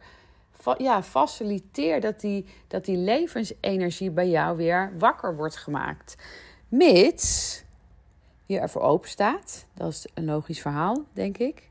ja, 0.78 1.04
faciliteer 1.04 2.02
dat 2.02 2.20
die, 2.20 2.46
dat 2.68 2.86
die 2.86 2.98
levensenergie 2.98 4.12
bij 4.12 4.30
jou 4.30 4.58
weer 4.58 4.94
wakker 4.98 5.36
wordt 5.36 5.58
gemaakt. 5.58 6.16
Mits 6.68 7.64
je 8.46 8.60
ervoor 8.60 8.82
open 8.82 9.10
staat. 9.10 9.66
Dat 9.74 9.90
is 9.90 10.08
een 10.14 10.26
logisch 10.26 10.62
verhaal, 10.62 11.04
denk 11.14 11.38
ik. 11.38 11.70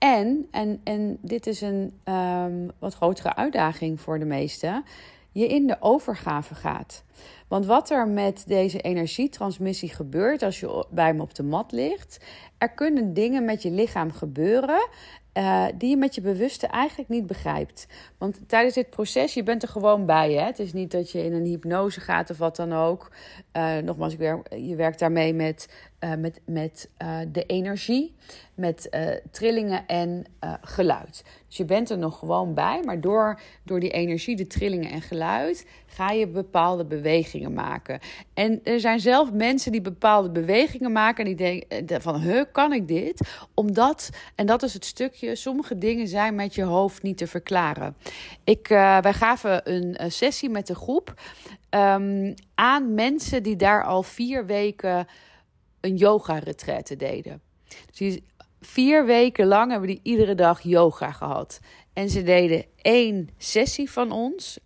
En, 0.00 0.48
en, 0.50 0.80
en 0.84 1.18
dit 1.20 1.46
is 1.46 1.60
een 1.60 1.92
um, 2.04 2.70
wat 2.78 2.94
grotere 2.94 3.34
uitdaging 3.36 4.00
voor 4.00 4.18
de 4.18 4.24
meesten, 4.24 4.84
je 5.32 5.46
in 5.46 5.66
de 5.66 5.76
overgave 5.80 6.54
gaat. 6.54 7.04
Want 7.48 7.66
wat 7.66 7.90
er 7.90 8.08
met 8.08 8.44
deze 8.46 8.80
energietransmissie 8.80 9.88
gebeurt 9.88 10.42
als 10.42 10.60
je 10.60 10.86
bij 10.90 11.14
me 11.14 11.22
op 11.22 11.34
de 11.34 11.42
mat 11.42 11.72
ligt, 11.72 12.24
er 12.58 12.70
kunnen 12.70 13.14
dingen 13.14 13.44
met 13.44 13.62
je 13.62 13.70
lichaam 13.70 14.12
gebeuren 14.12 14.88
uh, 15.34 15.66
die 15.74 15.90
je 15.90 15.96
met 15.96 16.14
je 16.14 16.20
bewuste 16.20 16.66
eigenlijk 16.66 17.08
niet 17.08 17.26
begrijpt. 17.26 17.86
Want 18.18 18.40
tijdens 18.46 18.74
dit 18.74 18.90
proces, 18.90 19.34
je 19.34 19.42
bent 19.42 19.62
er 19.62 19.68
gewoon 19.68 20.06
bij. 20.06 20.32
Hè? 20.32 20.44
Het 20.44 20.58
is 20.58 20.72
niet 20.72 20.90
dat 20.90 21.10
je 21.10 21.24
in 21.24 21.32
een 21.32 21.44
hypnose 21.44 22.00
gaat 22.00 22.30
of 22.30 22.38
wat 22.38 22.56
dan 22.56 22.72
ook. 22.72 23.10
Uh, 23.56 23.76
nogmaals, 23.76 24.16
je 24.48 24.74
werkt 24.76 24.98
daarmee 24.98 25.34
met 25.34 25.68
uh, 26.00 26.14
met, 26.14 26.40
met 26.44 26.88
uh, 27.02 27.18
de 27.32 27.44
energie, 27.46 28.14
met 28.54 28.88
uh, 28.90 29.08
trillingen 29.30 29.86
en 29.86 30.24
geluid. 30.60 31.24
Dus 31.48 31.56
je 31.56 31.64
bent 31.64 31.90
er 31.90 31.98
nog 31.98 32.18
gewoon 32.18 32.54
bij, 32.54 32.82
maar 32.84 33.00
door, 33.00 33.40
door 33.64 33.80
die 33.80 33.90
energie, 33.90 34.36
de 34.36 34.46
trillingen 34.46 34.90
en 34.90 35.02
geluid, 35.02 35.66
ga 35.86 36.10
je 36.10 36.26
bepaalde 36.28 36.84
bewegingen 36.84 37.52
maken. 37.52 38.00
En 38.34 38.60
er 38.64 38.80
zijn 38.80 39.00
zelf 39.00 39.32
mensen 39.32 39.72
die 39.72 39.80
bepaalde 39.80 40.30
bewegingen 40.30 40.92
maken 40.92 41.24
en 41.24 41.36
die 41.36 41.64
denken 41.66 42.02
van, 42.02 42.20
huh, 42.20 42.44
kan 42.52 42.72
ik 42.72 42.88
dit? 42.88 43.28
Omdat, 43.54 44.10
en 44.34 44.46
dat 44.46 44.62
is 44.62 44.74
het 44.74 44.84
stukje, 44.84 45.36
sommige 45.36 45.78
dingen 45.78 46.08
zijn 46.08 46.34
met 46.34 46.54
je 46.54 46.62
hoofd 46.62 47.02
niet 47.02 47.18
te 47.18 47.26
verklaren. 47.26 47.96
Ik, 48.44 48.68
wij 48.68 49.12
gaven 49.12 49.72
een 49.72 50.12
sessie 50.12 50.50
met 50.50 50.66
de 50.66 50.74
groep 50.74 51.14
um, 51.70 52.34
aan 52.54 52.94
mensen 52.94 53.42
die 53.42 53.56
daar 53.56 53.84
al 53.84 54.02
vier 54.02 54.46
weken 54.46 55.06
een 55.80 55.96
yoga-retraite 55.96 56.96
deden. 56.96 57.42
Dus 57.96 58.18
vier 58.60 59.06
weken 59.06 59.46
lang 59.46 59.70
hebben 59.70 59.88
die 59.88 60.00
iedere 60.02 60.34
dag 60.34 60.60
yoga 60.60 61.10
gehad. 61.12 61.60
En 61.92 62.10
ze 62.10 62.22
deden 62.22 62.64
één 62.76 63.28
sessie 63.38 63.90
van 63.90 64.12
ons. 64.12 64.58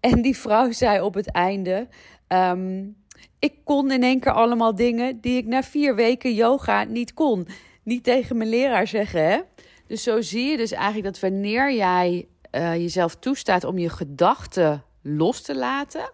En 0.00 0.22
die 0.22 0.36
vrouw 0.36 0.72
zei 0.72 1.00
op 1.00 1.14
het 1.14 1.30
einde: 1.30 1.88
um, 2.28 2.96
Ik 3.38 3.54
kon 3.64 3.90
in 3.90 4.02
één 4.02 4.20
keer 4.20 4.32
allemaal 4.32 4.74
dingen 4.74 5.20
die 5.20 5.36
ik 5.36 5.46
na 5.46 5.62
vier 5.62 5.94
weken 5.94 6.34
yoga 6.34 6.84
niet 6.84 7.14
kon. 7.14 7.48
Niet 7.82 8.04
tegen 8.04 8.36
mijn 8.36 8.50
leraar 8.50 8.86
zeggen, 8.86 9.24
hè? 9.24 9.40
Dus 9.86 10.02
zo 10.02 10.20
zie 10.20 10.50
je 10.50 10.56
dus 10.56 10.72
eigenlijk 10.72 11.04
dat 11.04 11.20
wanneer 11.20 11.74
jij 11.74 12.28
uh, 12.52 12.76
jezelf 12.76 13.16
toestaat 13.16 13.64
om 13.64 13.78
je 13.78 13.88
gedachten 13.88 14.84
los 15.02 15.42
te 15.42 15.56
laten, 15.56 16.12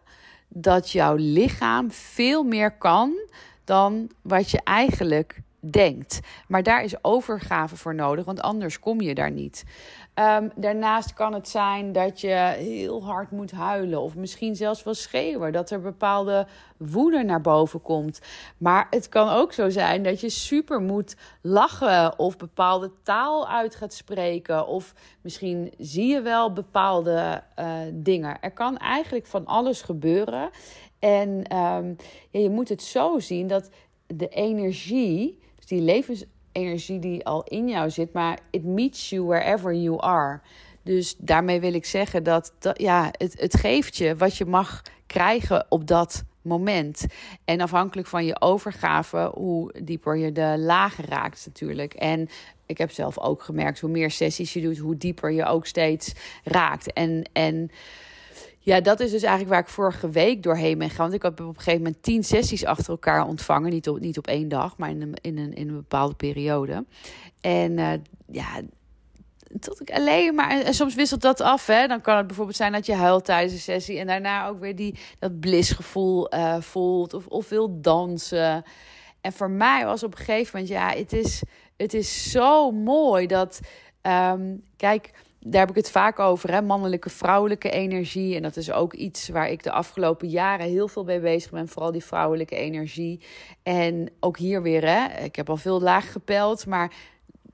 dat 0.49 0.91
jouw 0.91 1.15
lichaam 1.15 1.91
veel 1.91 2.43
meer 2.43 2.77
kan 2.77 3.13
dan 3.67 4.11
wat 4.23 4.51
je 4.51 4.61
eigenlijk 4.65 5.43
denkt. 5.71 6.21
Maar 6.49 6.63
daar 6.63 6.85
is 6.85 7.05
overgave 7.05 7.77
voor 7.77 7.95
nodig, 7.95 8.25
want 8.25 8.41
anders 8.41 8.79
kom 8.79 9.01
je 9.01 9.15
daar 9.15 9.31
niet. 9.31 9.65
Um, 10.15 10.51
daarnaast 10.55 11.15
kan 11.15 11.35
het 11.35 11.49
zijn 11.49 11.93
dat 11.93 12.21
je 12.21 12.55
heel 12.57 13.05
hard 13.05 13.31
moet 13.31 13.51
huilen 13.51 14.01
of 14.01 14.15
misschien 14.15 14.57
zelfs 14.57 14.83
wel 14.83 14.95
schreeuwen, 14.95 15.53
dat 15.53 15.71
er 15.71 15.81
bepaalde 15.81 16.47
woede 16.77 17.23
naar 17.23 17.41
boven 17.41 17.83
komt. 17.83 18.21
Maar 18.57 18.87
het 18.91 19.09
kan 19.09 19.29
ook 19.29 19.53
zo 19.53 19.71
zijn 19.71 20.03
dat 20.03 20.21
je 20.21 20.29
super 20.29 20.81
moet 20.81 21.17
lachen 21.43 22.19
of 22.19 22.37
bepaalde 22.37 22.91
taal 23.03 23.49
uit 23.49 23.75
gaat 23.75 23.95
spreken 23.95 24.67
of 24.67 24.95
misschien 25.21 25.73
zie 25.79 26.07
je 26.07 26.21
wel 26.21 26.53
bepaalde 26.53 27.43
uh, 27.59 27.67
dingen. 27.93 28.41
Er 28.41 28.53
kan 28.53 28.77
eigenlijk 28.77 29.27
van 29.27 29.47
alles 29.47 29.83
gebeuren. 29.83 30.51
En 30.99 31.29
um, 31.57 31.97
ja, 32.31 32.41
je 32.41 32.51
moet 32.51 32.69
het 32.69 32.83
zo 32.83 33.19
zien 33.19 33.47
dat 33.47 33.71
de 34.07 34.29
energie, 34.29 35.39
dus 35.57 35.67
die 35.67 35.81
levensenergie 35.81 36.99
die 36.99 37.25
al 37.25 37.45
in 37.45 37.69
jou 37.69 37.91
zit, 37.91 38.13
maar 38.13 38.39
it 38.51 38.65
meets 38.65 39.11
you 39.11 39.25
wherever 39.25 39.75
you 39.75 40.01
are. 40.01 40.41
Dus 40.83 41.17
daarmee 41.19 41.61
wil 41.61 41.75
ik 41.75 41.85
zeggen 41.85 42.23
dat, 42.23 42.55
dat 42.59 42.81
ja, 42.81 43.09
het, 43.11 43.41
het 43.41 43.57
geeft 43.57 43.97
je 43.97 44.17
wat 44.17 44.37
je 44.37 44.45
mag 44.45 44.83
krijgen 45.07 45.67
op 45.69 45.87
dat 45.87 46.25
moment. 46.43 47.07
En 47.45 47.61
afhankelijk 47.61 48.09
van 48.09 48.25
je 48.25 48.41
overgave, 48.41 49.31
hoe 49.35 49.75
dieper 49.83 50.17
je 50.17 50.33
de 50.33 50.55
lagen 50.59 51.05
raakt 51.05 51.43
natuurlijk. 51.47 51.95
En 51.95 52.29
ik 52.67 52.79
heb 52.79 52.91
zelf 52.91 53.19
ook 53.19 53.43
gemerkt, 53.43 53.81
hoe 53.81 53.91
meer 53.91 54.11
sessies 54.11 54.53
je 54.53 54.61
doet, 54.61 54.79
hoe 54.79 54.97
dieper 54.97 55.33
je 55.33 55.45
ook 55.45 55.67
steeds 55.67 56.15
raakt. 56.45 56.93
En, 56.93 57.29
en 57.33 57.71
ja, 58.67 58.81
dat 58.81 59.01
is 59.01 59.11
dus 59.11 59.23
eigenlijk 59.23 59.53
waar 59.53 59.63
ik 59.63 59.69
vorige 59.69 60.11
week 60.11 60.43
doorheen 60.43 60.79
ben 60.79 60.89
gegaan. 60.89 61.05
Want 61.05 61.15
ik 61.15 61.23
heb 61.23 61.41
op 61.41 61.49
een 61.49 61.57
gegeven 61.57 61.83
moment 61.83 62.03
tien 62.03 62.25
sessies 62.25 62.65
achter 62.65 62.89
elkaar 62.89 63.27
ontvangen. 63.27 63.71
Niet 63.71 63.89
op, 63.89 64.01
niet 64.01 64.19
op 64.19 64.27
één 64.27 64.49
dag, 64.49 64.77
maar 64.77 64.91
in 64.91 65.03
een, 65.03 65.15
in 65.21 65.39
een, 65.39 65.55
in 65.55 65.69
een 65.69 65.75
bepaalde 65.75 66.15
periode. 66.15 66.85
En 67.41 67.79
uh, 67.79 67.93
ja, 68.27 68.61
tot 69.61 69.81
ik 69.81 69.91
alleen 69.91 70.35
maar. 70.35 70.51
En 70.51 70.75
soms 70.75 70.95
wisselt 70.95 71.21
dat 71.21 71.41
af. 71.41 71.67
Hè? 71.67 71.87
Dan 71.87 72.01
kan 72.01 72.17
het 72.17 72.27
bijvoorbeeld 72.27 72.57
zijn 72.57 72.73
dat 72.73 72.87
je 72.87 72.95
huilt 72.95 73.25
tijdens 73.25 73.53
een 73.53 73.59
sessie. 73.59 73.99
En 73.99 74.07
daarna 74.07 74.49
ook 74.49 74.61
weer 74.61 74.77
die, 74.77 74.99
dat 75.19 75.41
blissgevoel 75.41 76.35
uh, 76.35 76.61
voelt. 76.61 77.15
Of, 77.15 77.27
of 77.27 77.49
wil 77.49 77.81
dansen. 77.81 78.65
En 79.21 79.33
voor 79.33 79.51
mij 79.51 79.85
was 79.85 80.03
op 80.03 80.13
een 80.13 80.25
gegeven 80.25 80.61
moment, 80.61 80.75
ja, 80.75 80.99
het 80.99 81.13
is, 81.13 81.43
het 81.77 81.95
is 81.95 82.31
zo 82.31 82.71
mooi 82.71 83.27
dat. 83.27 83.61
Um, 84.03 84.63
kijk 84.77 85.11
daar 85.49 85.61
heb 85.61 85.71
ik 85.71 85.77
het 85.77 85.91
vaak 85.91 86.19
over, 86.19 86.53
hè? 86.53 86.63
mannelijke, 86.63 87.11
vrouwelijke 87.11 87.71
energie. 87.71 88.37
En 88.37 88.43
dat 88.43 88.57
is 88.57 88.73
ook 88.73 88.95
iets 88.95 89.29
waar 89.29 89.51
ik 89.51 89.63
de 89.63 89.71
afgelopen 89.71 90.29
jaren 90.29 90.67
heel 90.67 90.89
veel 90.89 91.05
mee 91.05 91.21
bezig 91.21 91.51
ben. 91.51 91.69
Vooral 91.69 91.93
die 91.93 92.05
vrouwelijke 92.05 92.57
energie. 92.57 93.21
En 93.63 94.11
ook 94.21 94.39
hier 94.39 94.63
weer, 94.63 94.87
hè? 94.87 95.25
ik 95.25 95.37
heb 95.37 95.51
al 95.51 95.57
veel 95.57 95.81
laag 95.81 96.13
gepeld. 96.13 96.67
Maar 96.67 96.93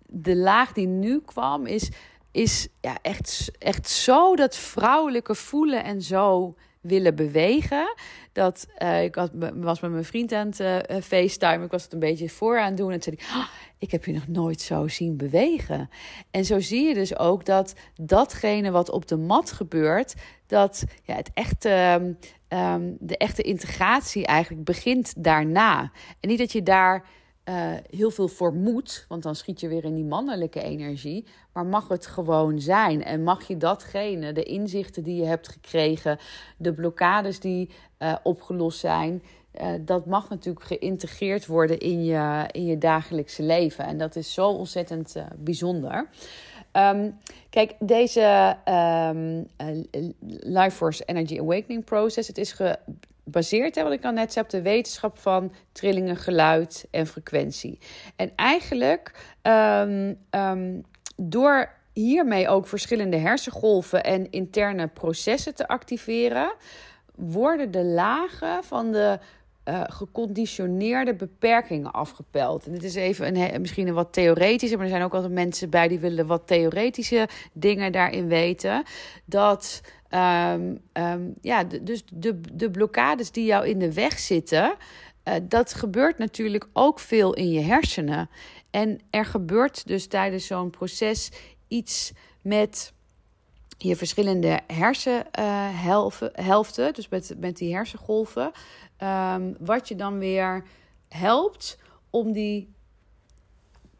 de 0.06 0.36
laag 0.36 0.72
die 0.72 0.86
nu 0.86 1.20
kwam 1.20 1.66
is, 1.66 1.90
is 2.30 2.68
ja, 2.80 2.98
echt, 3.02 3.50
echt 3.58 3.88
zo 3.88 4.36
dat 4.36 4.56
vrouwelijke 4.56 5.34
voelen 5.34 5.84
en 5.84 6.02
zo 6.02 6.54
willen 6.82 7.14
bewegen. 7.14 7.94
Dat 8.32 8.66
uh, 8.78 9.02
ik 9.02 9.14
was 9.54 9.80
met 9.80 9.90
mijn 9.90 10.04
vriend 10.04 10.32
aan 10.32 10.46
het 10.46 10.60
uh, 10.60 11.00
FaceTime. 11.00 11.64
Ik 11.64 11.70
was 11.70 11.82
het 11.82 11.92
een 11.92 11.98
beetje 11.98 12.28
voor 12.28 12.58
aan 12.58 12.66
het 12.66 12.76
doen. 12.76 12.92
En 12.92 13.02
zei 13.02 13.16
ik, 13.16 13.26
oh, 13.34 13.46
ik 13.78 13.90
heb 13.90 14.04
je 14.04 14.12
nog 14.12 14.28
nooit 14.28 14.60
zo 14.60 14.88
zien 14.88 15.16
bewegen. 15.16 15.90
En 16.30 16.44
zo 16.44 16.60
zie 16.60 16.86
je 16.88 16.94
dus 16.94 17.18
ook 17.18 17.44
dat 17.44 17.74
datgene 18.00 18.70
wat 18.70 18.90
op 18.90 19.08
de 19.08 19.16
mat 19.16 19.52
gebeurt, 19.52 20.14
dat 20.46 20.84
ja, 21.02 21.14
het 21.14 21.30
echte, 21.34 22.00
um, 22.48 22.96
de 22.98 23.16
echte 23.16 23.42
integratie 23.42 24.26
eigenlijk 24.26 24.64
begint 24.64 25.24
daarna. 25.24 25.92
En 26.20 26.28
niet 26.28 26.38
dat 26.38 26.52
je 26.52 26.62
daar 26.62 27.04
uh, 27.44 27.72
heel 27.90 28.10
veel 28.10 28.28
voor 28.28 28.54
moet, 28.54 29.04
want 29.08 29.22
dan 29.22 29.34
schiet 29.34 29.60
je 29.60 29.68
weer 29.68 29.84
in 29.84 29.94
die 29.94 30.04
mannelijke 30.04 30.62
energie. 30.62 31.24
Maar 31.52 31.66
mag 31.66 31.88
het 31.88 32.06
gewoon 32.06 32.60
zijn? 32.60 33.04
En 33.04 33.22
mag 33.22 33.48
je 33.48 33.56
datgene, 33.56 34.32
de 34.32 34.42
inzichten 34.42 35.02
die 35.02 35.16
je 35.16 35.24
hebt 35.24 35.48
gekregen, 35.48 36.18
de 36.56 36.72
blokkades 36.72 37.40
die 37.40 37.70
uh, 37.98 38.14
opgelost 38.22 38.78
zijn, 38.78 39.22
uh, 39.60 39.68
dat 39.80 40.06
mag 40.06 40.28
natuurlijk 40.28 40.66
geïntegreerd 40.66 41.46
worden 41.46 41.78
in 41.78 42.04
je, 42.04 42.48
in 42.50 42.66
je 42.66 42.78
dagelijkse 42.78 43.42
leven. 43.42 43.84
En 43.84 43.98
dat 43.98 44.16
is 44.16 44.34
zo 44.34 44.48
ontzettend 44.48 45.16
bijzonder. 45.36 46.08
Um, 46.72 47.18
kijk, 47.50 47.74
deze 47.78 48.56
um, 49.14 49.48
Life 50.40 50.76
Force 50.76 51.04
Energy 51.04 51.38
Awakening 51.40 51.84
Process, 51.84 52.28
het 52.28 52.38
is 52.38 52.56
baseert, 53.24 53.74
hè, 53.74 53.82
wat 53.82 53.92
ik 53.92 54.04
al 54.04 54.12
net 54.12 54.32
zei, 54.32 54.44
op 54.44 54.50
de 54.50 54.62
wetenschap 54.62 55.18
van 55.18 55.52
trillingen, 55.72 56.16
geluid 56.16 56.86
en 56.90 57.06
frequentie. 57.06 57.78
En 58.16 58.32
eigenlijk 58.36 59.34
um, 59.42 60.18
um, 60.30 60.84
door 61.16 61.72
hiermee 61.92 62.48
ook 62.48 62.66
verschillende 62.66 63.16
hersengolven 63.16 64.04
en 64.04 64.30
interne 64.30 64.86
processen 64.86 65.54
te 65.54 65.68
activeren, 65.68 66.54
worden 67.14 67.70
de 67.70 67.84
lagen 67.84 68.64
van 68.64 68.92
de 68.92 69.18
uh, 69.64 69.82
geconditioneerde 69.86 71.14
beperkingen 71.14 71.92
afgepeld. 71.92 72.66
En 72.66 72.72
dit 72.72 72.84
is 72.84 72.94
even 72.94 73.36
een, 73.36 73.60
misschien 73.60 73.88
een 73.88 73.94
wat 73.94 74.12
theoretische, 74.12 74.76
maar 74.76 74.84
er 74.84 74.90
zijn 74.90 75.02
ook 75.02 75.14
altijd 75.14 75.32
mensen 75.32 75.70
bij 75.70 75.88
die 75.88 75.98
willen 75.98 76.26
wat 76.26 76.46
theoretische 76.46 77.28
dingen 77.52 77.92
daarin 77.92 78.28
weten. 78.28 78.82
Dat 79.24 79.80
Um, 80.14 80.78
um, 80.92 81.34
ja, 81.40 81.64
dus 81.64 82.04
de, 82.12 82.40
de 82.52 82.70
blokkades 82.70 83.30
die 83.30 83.44
jou 83.44 83.66
in 83.66 83.78
de 83.78 83.92
weg 83.92 84.18
zitten, 84.18 84.74
uh, 85.24 85.34
dat 85.42 85.74
gebeurt 85.74 86.18
natuurlijk 86.18 86.68
ook 86.72 86.98
veel 86.98 87.34
in 87.34 87.50
je 87.50 87.60
hersenen. 87.60 88.30
En 88.70 89.00
er 89.10 89.24
gebeurt 89.24 89.86
dus 89.86 90.06
tijdens 90.06 90.46
zo'n 90.46 90.70
proces 90.70 91.30
iets 91.68 92.12
met 92.42 92.92
je 93.78 93.96
verschillende 93.96 94.60
hersenhelften, 94.66 96.86
uh, 96.86 96.92
dus 96.92 97.08
met, 97.08 97.34
met 97.38 97.56
die 97.56 97.74
hersengolven, 97.74 98.52
um, 99.02 99.56
wat 99.58 99.88
je 99.88 99.94
dan 99.94 100.18
weer 100.18 100.64
helpt 101.08 101.78
om 102.10 102.32
die 102.32 102.68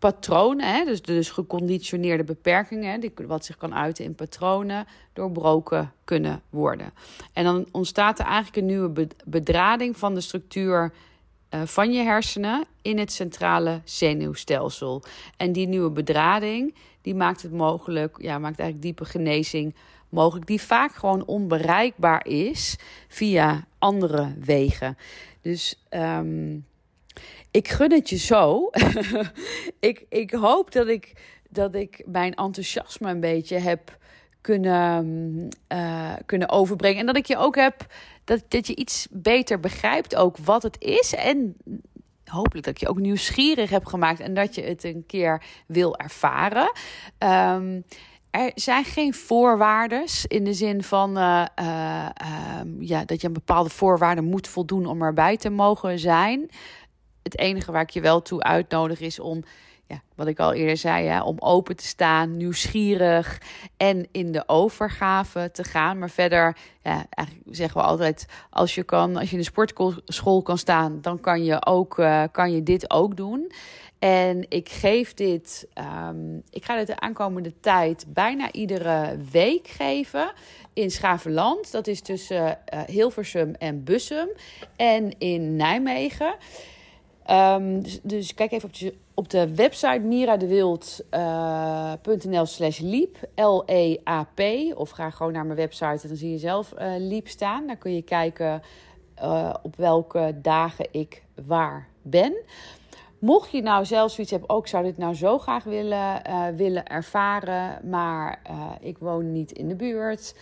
patronen, 0.03 0.75
hè, 0.75 0.85
dus, 0.85 1.03
dus 1.03 1.31
geconditioneerde 1.31 2.25
beperkingen, 2.25 3.01
die, 3.01 3.13
wat 3.27 3.45
zich 3.45 3.57
kan 3.57 3.75
uiten 3.75 4.05
in 4.05 4.15
patronen, 4.15 4.87
doorbroken 5.13 5.93
kunnen 6.05 6.43
worden. 6.51 6.93
En 7.33 7.45
dan 7.45 7.67
ontstaat 7.71 8.19
er 8.19 8.25
eigenlijk 8.25 8.57
een 8.57 8.67
nieuwe 8.67 9.09
bedrading 9.25 9.97
van 9.97 10.15
de 10.15 10.21
structuur 10.21 10.93
uh, 11.51 11.63
van 11.65 11.93
je 11.93 12.03
hersenen 12.03 12.65
in 12.83 12.99
het 12.99 13.13
centrale 13.13 13.81
zenuwstelsel. 13.85 15.03
En 15.37 15.53
die 15.53 15.69
nieuwe 15.69 15.91
bedrading, 15.91 16.75
die 17.03 17.15
maakt 17.15 17.43
het 17.43 17.53
mogelijk, 17.53 18.17
ja, 18.21 18.39
maakt 18.39 18.59
eigenlijk 18.59 18.83
diepe 18.83 19.05
genezing 19.05 19.75
mogelijk, 20.09 20.47
die 20.47 20.61
vaak 20.61 20.95
gewoon 20.95 21.25
onbereikbaar 21.25 22.27
is 22.27 22.77
via 23.09 23.65
andere 23.79 24.35
wegen. 24.39 24.97
Dus 25.41 25.85
um, 25.91 26.65
ik 27.53 27.69
gun 27.69 27.93
het 27.93 28.09
je 28.09 28.17
zo. 28.17 28.71
ik, 29.91 30.05
ik 30.09 30.31
hoop 30.31 30.73
dat 30.73 30.89
ik, 30.89 31.13
dat 31.49 31.75
ik 31.75 32.03
mijn 32.07 32.35
enthousiasme 32.35 33.11
een 33.11 33.21
beetje 33.21 33.59
heb 33.59 33.99
kunnen, 34.41 35.49
uh, 35.73 36.13
kunnen 36.27 36.49
overbrengen. 36.49 36.99
En 36.99 37.07
dat 37.07 37.17
ik 37.17 37.27
je 37.27 37.37
ook 37.37 37.57
heb, 37.57 37.87
dat, 38.25 38.45
dat 38.49 38.67
je 38.67 38.77
iets 38.77 39.07
beter 39.11 39.61
begrijpt 39.61 40.17
ook 40.17 40.37
wat 40.37 40.63
het 40.63 40.77
is. 40.81 41.15
En 41.15 41.57
hopelijk 42.25 42.67
dat 42.67 42.81
je 42.81 42.89
ook 42.89 42.99
nieuwsgierig 42.99 43.71
heb 43.71 43.85
gemaakt 43.85 44.21
en 44.21 44.35
dat 44.35 44.55
je 44.55 44.63
het 44.63 44.85
een 44.85 45.05
keer 45.07 45.43
wil 45.67 45.97
ervaren. 45.97 46.73
Um, 47.19 47.85
er 48.31 48.53
zijn 48.55 48.85
geen 48.85 49.15
voorwaarden 49.15 50.05
in 50.27 50.45
de 50.45 50.55
zin 50.55 50.83
van 50.83 51.19
uh, 51.19 51.45
uh, 51.61 52.61
ja, 52.79 53.05
dat 53.05 53.21
je 53.21 53.27
een 53.27 53.33
bepaalde 53.33 53.71
voorwaarden 53.71 54.25
moet 54.25 54.49
voldoen 54.49 54.87
om 54.87 55.03
erbij 55.03 55.37
te 55.37 55.51
mogen 55.51 55.99
zijn 55.99 56.51
het 57.23 57.39
enige 57.39 57.73
waar 57.73 57.83
ik 57.83 57.91
je 57.91 58.01
wel 58.01 58.23
toe 58.23 58.43
uitnodig 58.43 59.01
is 59.01 59.19
om, 59.19 59.43
ja, 59.87 60.03
wat 60.15 60.27
ik 60.27 60.39
al 60.39 60.53
eerder 60.53 60.77
zei, 60.77 61.07
hè, 61.07 61.23
om 61.23 61.37
open 61.39 61.77
te 61.77 61.87
staan, 61.87 62.37
nieuwsgierig 62.37 63.41
en 63.77 64.09
in 64.13 64.33
de 64.33 64.49
overgave 64.49 65.51
te 65.53 65.65
gaan. 65.65 65.99
Maar 65.99 66.11
verder, 66.11 66.57
ja, 66.83 67.07
eigenlijk 67.11 67.57
zeggen 67.57 67.81
we 67.81 67.87
altijd, 67.87 68.27
als 68.51 68.75
je 68.75 68.83
kan, 68.83 69.17
als 69.17 69.27
je 69.27 69.37
in 69.37 69.43
de 69.43 69.49
sportschool 69.49 70.43
kan 70.43 70.59
staan, 70.59 70.99
dan 71.01 71.21
kan 71.21 71.45
je, 71.45 71.67
ook, 71.67 71.99
uh, 71.99 72.23
kan 72.33 72.53
je 72.53 72.63
dit 72.63 72.91
ook 72.91 73.17
doen. 73.17 73.53
En 73.99 74.47
ik 74.49 74.69
geef 74.69 75.15
dit, 75.15 75.69
um, 76.09 76.43
ik 76.51 76.65
ga 76.65 76.77
dit 76.77 76.87
de 76.87 77.01
aankomende 77.01 77.61
tijd 77.61 78.05
bijna 78.09 78.53
iedere 78.53 79.17
week 79.31 79.67
geven 79.69 80.33
in 80.73 80.91
Schavenland. 80.91 81.73
Dat 81.73 81.87
is 81.87 82.01
tussen 82.01 82.59
uh, 82.75 82.81
Hilversum 82.87 83.55
en 83.59 83.85
Bussum 83.85 84.29
en 84.77 85.19
in 85.19 85.57
Nijmegen. 85.57 86.35
Um, 87.31 87.83
dus, 87.83 88.01
dus, 88.03 88.35
kijk 88.35 88.53
even 88.53 88.69
op 88.69 88.75
de, 88.75 88.95
op 89.15 89.31
de 89.31 89.55
website 89.55 89.99
miradewild.nl 89.99 92.33
uh, 92.33 92.45
slash 92.45 92.79
liep, 92.79 93.17
L-E-A-P. 93.35 94.41
Of 94.75 94.91
ga 94.91 95.11
gewoon 95.11 95.33
naar 95.33 95.47
mijn 95.47 95.59
website 95.59 96.03
en 96.03 96.09
dan 96.09 96.17
zie 96.17 96.31
je 96.31 96.39
zelf 96.39 96.75
uh, 96.79 96.93
liep 96.99 97.29
staan. 97.29 97.67
Dan 97.67 97.79
kun 97.79 97.95
je 97.95 98.03
kijken 98.03 98.63
uh, 99.23 99.55
op 99.63 99.77
welke 99.77 100.39
dagen 100.43 100.87
ik 100.91 101.23
waar 101.47 101.89
ben. 102.03 102.35
Mocht 103.19 103.51
je 103.51 103.63
nou 103.63 103.85
zelf 103.85 104.11
zoiets 104.11 104.33
hebben, 104.33 104.51
ook 104.51 104.67
zou 104.67 104.85
dit 104.85 104.97
nou 104.97 105.15
zo 105.15 105.39
graag 105.39 105.65
willen, 105.65 106.23
willen 106.57 106.87
ervaren, 106.87 107.89
maar 107.91 108.43
ik 108.81 108.99
woon 108.99 109.33
niet 109.33 109.53
in 109.53 109.69
de 109.69 109.75
buurt 109.75 110.35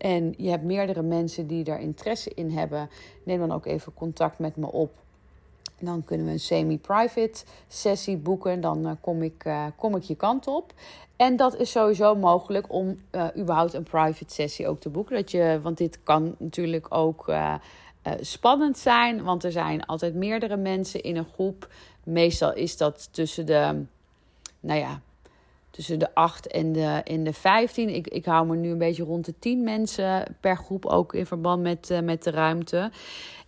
en 0.00 0.34
je 0.36 0.50
hebt 0.50 0.64
meerdere 0.64 1.02
mensen 1.02 1.46
die 1.46 1.64
daar 1.64 1.80
interesse 1.80 2.30
in 2.34 2.50
hebben, 2.50 2.90
neem 3.24 3.38
dan 3.38 3.52
ook 3.52 3.66
even 3.66 3.94
contact 3.94 4.38
met 4.38 4.56
me 4.56 4.72
op. 4.72 4.92
Dan 5.80 6.04
kunnen 6.04 6.26
we 6.26 6.32
een 6.32 6.40
semi-private 6.40 7.44
sessie 7.68 8.16
boeken. 8.16 8.60
Dan 8.60 8.86
uh, 8.86 8.92
kom, 9.00 9.22
ik, 9.22 9.44
uh, 9.46 9.66
kom 9.76 9.96
ik 9.96 10.02
je 10.02 10.14
kant 10.14 10.46
op. 10.46 10.72
En 11.16 11.36
dat 11.36 11.56
is 11.56 11.70
sowieso 11.70 12.14
mogelijk 12.14 12.72
om 12.72 13.00
uh, 13.12 13.26
überhaupt 13.36 13.74
een 13.74 13.82
private 13.82 14.34
sessie 14.34 14.68
ook 14.68 14.80
te 14.80 14.88
boeken. 14.88 15.16
Dat 15.16 15.30
je, 15.30 15.58
want 15.62 15.78
dit 15.78 16.02
kan 16.02 16.34
natuurlijk 16.38 16.86
ook 16.94 17.32
spannend 18.20 18.78
zijn. 18.78 19.22
Want 19.22 19.44
er 19.44 19.52
zijn 19.52 19.86
altijd 19.86 20.14
meerdere 20.14 20.56
mensen 20.56 21.02
in 21.02 21.16
een 21.16 21.28
groep. 21.32 21.68
Meestal 22.04 22.54
is 22.54 22.76
dat 22.76 23.08
tussen 23.12 23.46
de, 23.46 23.84
nou 24.60 24.78
ja, 24.78 25.00
tussen 25.70 25.98
de 25.98 26.14
8 26.14 26.46
en 26.46 26.72
de, 26.72 27.00
en 27.04 27.24
de 27.24 27.32
15. 27.32 27.94
Ik, 27.94 28.08
ik 28.08 28.24
hou 28.24 28.46
me 28.46 28.56
nu 28.56 28.70
een 28.70 28.78
beetje 28.78 29.04
rond 29.04 29.24
de 29.24 29.34
10 29.38 29.64
mensen 29.64 30.36
per 30.40 30.56
groep. 30.56 30.86
Ook 30.86 31.14
in 31.14 31.26
verband 31.26 31.62
met, 31.62 32.00
met 32.02 32.22
de 32.22 32.30
ruimte. 32.30 32.90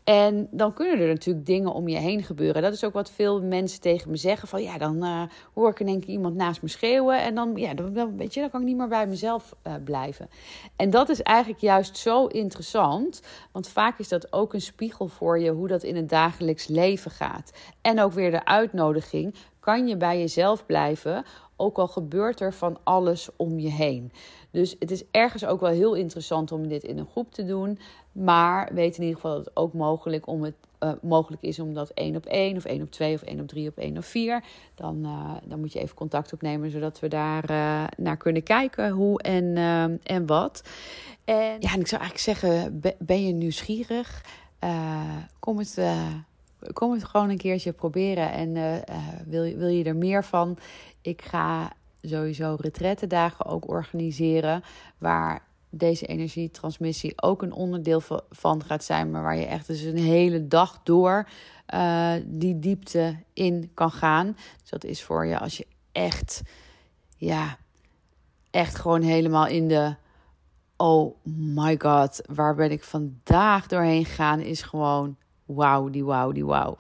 En 0.05 0.49
dan 0.51 0.73
kunnen 0.75 0.99
er 0.99 1.09
natuurlijk 1.09 1.47
dingen 1.47 1.73
om 1.73 1.89
je 1.89 1.97
heen 1.97 2.23
gebeuren. 2.23 2.63
Dat 2.63 2.73
is 2.73 2.85
ook 2.85 2.93
wat 2.93 3.11
veel 3.11 3.43
mensen 3.43 3.81
tegen 3.81 4.11
me 4.11 4.17
zeggen. 4.17 4.49
Van 4.49 4.63
ja, 4.63 4.79
dan 4.79 5.05
uh, 5.05 5.23
hoor 5.55 5.71
ik 5.71 5.81
in 5.81 5.89
één 5.89 6.01
keer 6.01 6.09
iemand 6.09 6.35
naast 6.35 6.63
me 6.63 6.69
schreeuwen. 6.69 7.23
En 7.23 7.35
dan, 7.35 7.53
ja, 7.57 7.75
dan, 7.75 8.17
weet 8.17 8.35
je, 8.35 8.41
dan 8.41 8.51
kan 8.51 8.61
ik 8.61 8.67
niet 8.67 8.77
meer 8.77 8.89
bij 8.89 9.07
mezelf 9.07 9.55
uh, 9.67 9.75
blijven. 9.85 10.29
En 10.77 10.91
dat 10.91 11.09
is 11.09 11.23
eigenlijk 11.23 11.61
juist 11.61 11.97
zo 11.97 12.27
interessant. 12.27 13.23
Want 13.53 13.69
vaak 13.69 13.99
is 13.99 14.09
dat 14.09 14.33
ook 14.33 14.55
een 14.55 14.61
spiegel 14.61 15.09
voor 15.09 15.39
je 15.39 15.51
hoe 15.51 15.69
dat 15.69 15.83
in 15.83 15.97
het 15.97 16.09
dagelijks 16.09 16.67
leven 16.67 17.11
gaat. 17.11 17.53
En 17.81 18.01
ook 18.01 18.13
weer 18.13 18.31
de 18.31 18.45
uitnodiging. 18.45 19.35
Kan 19.63 19.89
je 19.89 19.97
bij 19.97 20.19
jezelf 20.19 20.67
blijven? 20.67 21.25
Ook 21.57 21.79
al 21.79 21.89
gebeurt 21.89 22.41
er 22.41 22.53
van 22.53 22.79
alles 22.83 23.29
om 23.37 23.59
je 23.59 23.71
heen. 23.71 24.13
Dus 24.51 24.77
het 24.79 24.91
is 24.91 25.05
ergens 25.11 25.45
ook 25.45 25.61
wel 25.61 25.71
heel 25.71 25.95
interessant 25.95 26.53
om 26.53 26.69
dit 26.69 26.83
in 26.83 26.99
een 26.99 27.07
groep 27.07 27.33
te 27.33 27.45
doen. 27.45 27.79
Maar 28.13 28.71
weet 28.75 28.97
in 28.97 29.03
ieder 29.03 29.21
geval 29.21 29.37
dat 29.37 29.45
het 29.45 29.57
ook 29.57 29.73
mogelijk, 29.73 30.27
om 30.27 30.43
het, 30.43 30.55
uh, 30.81 30.93
mogelijk 31.03 31.43
is 31.43 31.59
om 31.59 31.75
dat 31.75 31.91
één 31.91 32.17
op 32.17 32.27
één, 32.27 32.57
of 32.57 32.65
één 32.65 32.83
op 32.83 32.91
twee, 32.91 33.15
of 33.15 33.23
één 33.23 33.41
op 33.41 33.49
drie, 33.49 33.69
of 33.69 33.77
één 33.77 33.97
op 33.97 34.05
vier. 34.05 34.45
Dan, 34.75 34.97
uh, 35.03 35.31
dan 35.45 35.61
moet 35.61 35.73
je 35.73 35.81
even 35.81 35.97
contact 35.97 36.33
opnemen, 36.33 36.71
zodat 36.71 37.01
we 37.01 37.09
daar 37.09 37.51
uh, 37.51 37.85
naar 37.97 38.17
kunnen 38.17 38.43
kijken 38.43 38.91
hoe 38.91 39.23
en, 39.23 39.57
en 40.03 40.27
wat. 40.27 40.63
En 41.25 41.57
ja, 41.61 41.73
en 41.73 41.81
ik 41.81 41.87
zou 41.87 42.03
eigenlijk 42.03 42.19
zeggen, 42.19 42.81
ben 42.99 43.27
je 43.27 43.33
nieuwsgierig? 43.33 44.25
kom 45.39 45.59
het 45.59 45.79
kom 46.73 46.93
het 46.93 47.05
gewoon 47.05 47.31
een 47.31 47.37
keertje 47.37 47.73
proberen 47.73 48.33
en 48.33 48.57
uh, 48.57 48.77
wil, 49.27 49.57
wil 49.57 49.69
je 49.69 49.85
er 49.85 49.97
meer 49.97 50.25
van? 50.25 50.59
Ik 51.01 51.23
ga 51.23 51.73
sowieso 52.03 52.57
retrettendagen 52.61 53.47
ook 53.47 53.69
organiseren. 53.69 54.63
Waar 54.99 55.43
deze 55.75 56.07
energietransmissie 56.07 57.23
ook 57.23 57.43
een 57.43 57.53
onderdeel 57.53 58.03
van 58.31 58.65
gaat 58.65 58.85
zijn. 58.85 59.11
Maar 59.11 59.23
waar 59.23 59.37
je 59.37 59.47
echt 59.47 59.67
dus 59.67 59.83
een 59.83 59.99
hele 59.99 60.49
dag 60.49 60.81
door 60.83 61.29
uh, 61.75 62.13
die 62.25 62.59
diepte 62.59 63.17
in 63.33 63.71
kan 63.75 63.91
gaan. 63.91 64.37
Dus 64.61 64.71
dat 64.71 64.85
is 64.85 65.03
voor 65.03 65.27
je 65.27 65.39
als 65.39 65.57
je 65.57 65.67
echt, 65.93 66.43
ja, 67.17 67.57
echt 68.51 68.75
gewoon 68.79 69.03
helemaal 69.03 69.47
in 69.47 69.69
de. 69.69 69.95
Oh 70.77 71.15
my 71.23 71.79
god, 71.79 72.21
waar 72.35 72.55
ben 72.55 72.71
ik 72.71 72.83
vandaag 72.83 73.67
doorheen 73.67 74.05
gegaan? 74.05 74.41
Is 74.41 74.63
gewoon 74.63 75.17
wauw, 75.55 75.89
die 75.89 76.05
wauw, 76.05 76.33
die 76.33 76.47
wauw. 76.47 76.79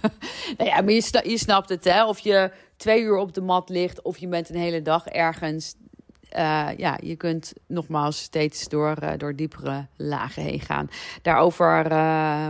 nou 0.58 0.70
ja, 0.70 0.80
maar 0.80 0.92
je, 0.92 1.22
je 1.26 1.38
snapt 1.38 1.68
het, 1.68 1.84
hè? 1.84 2.06
Of 2.06 2.18
je 2.18 2.50
twee 2.76 3.02
uur 3.02 3.16
op 3.16 3.34
de 3.34 3.40
mat 3.40 3.68
ligt 3.68 4.02
of 4.02 4.18
je 4.18 4.28
bent 4.28 4.48
een 4.48 4.56
hele 4.56 4.82
dag 4.82 5.06
ergens. 5.06 5.74
Uh, 6.36 6.68
ja, 6.76 6.98
je 7.02 7.16
kunt 7.16 7.52
nogmaals 7.66 8.18
steeds 8.22 8.68
door, 8.68 8.96
uh, 9.02 9.12
door 9.16 9.36
diepere 9.36 9.86
lagen 9.96 10.42
heen 10.42 10.60
gaan. 10.60 10.90
Daarover. 11.22 11.92
Uh, 11.92 12.48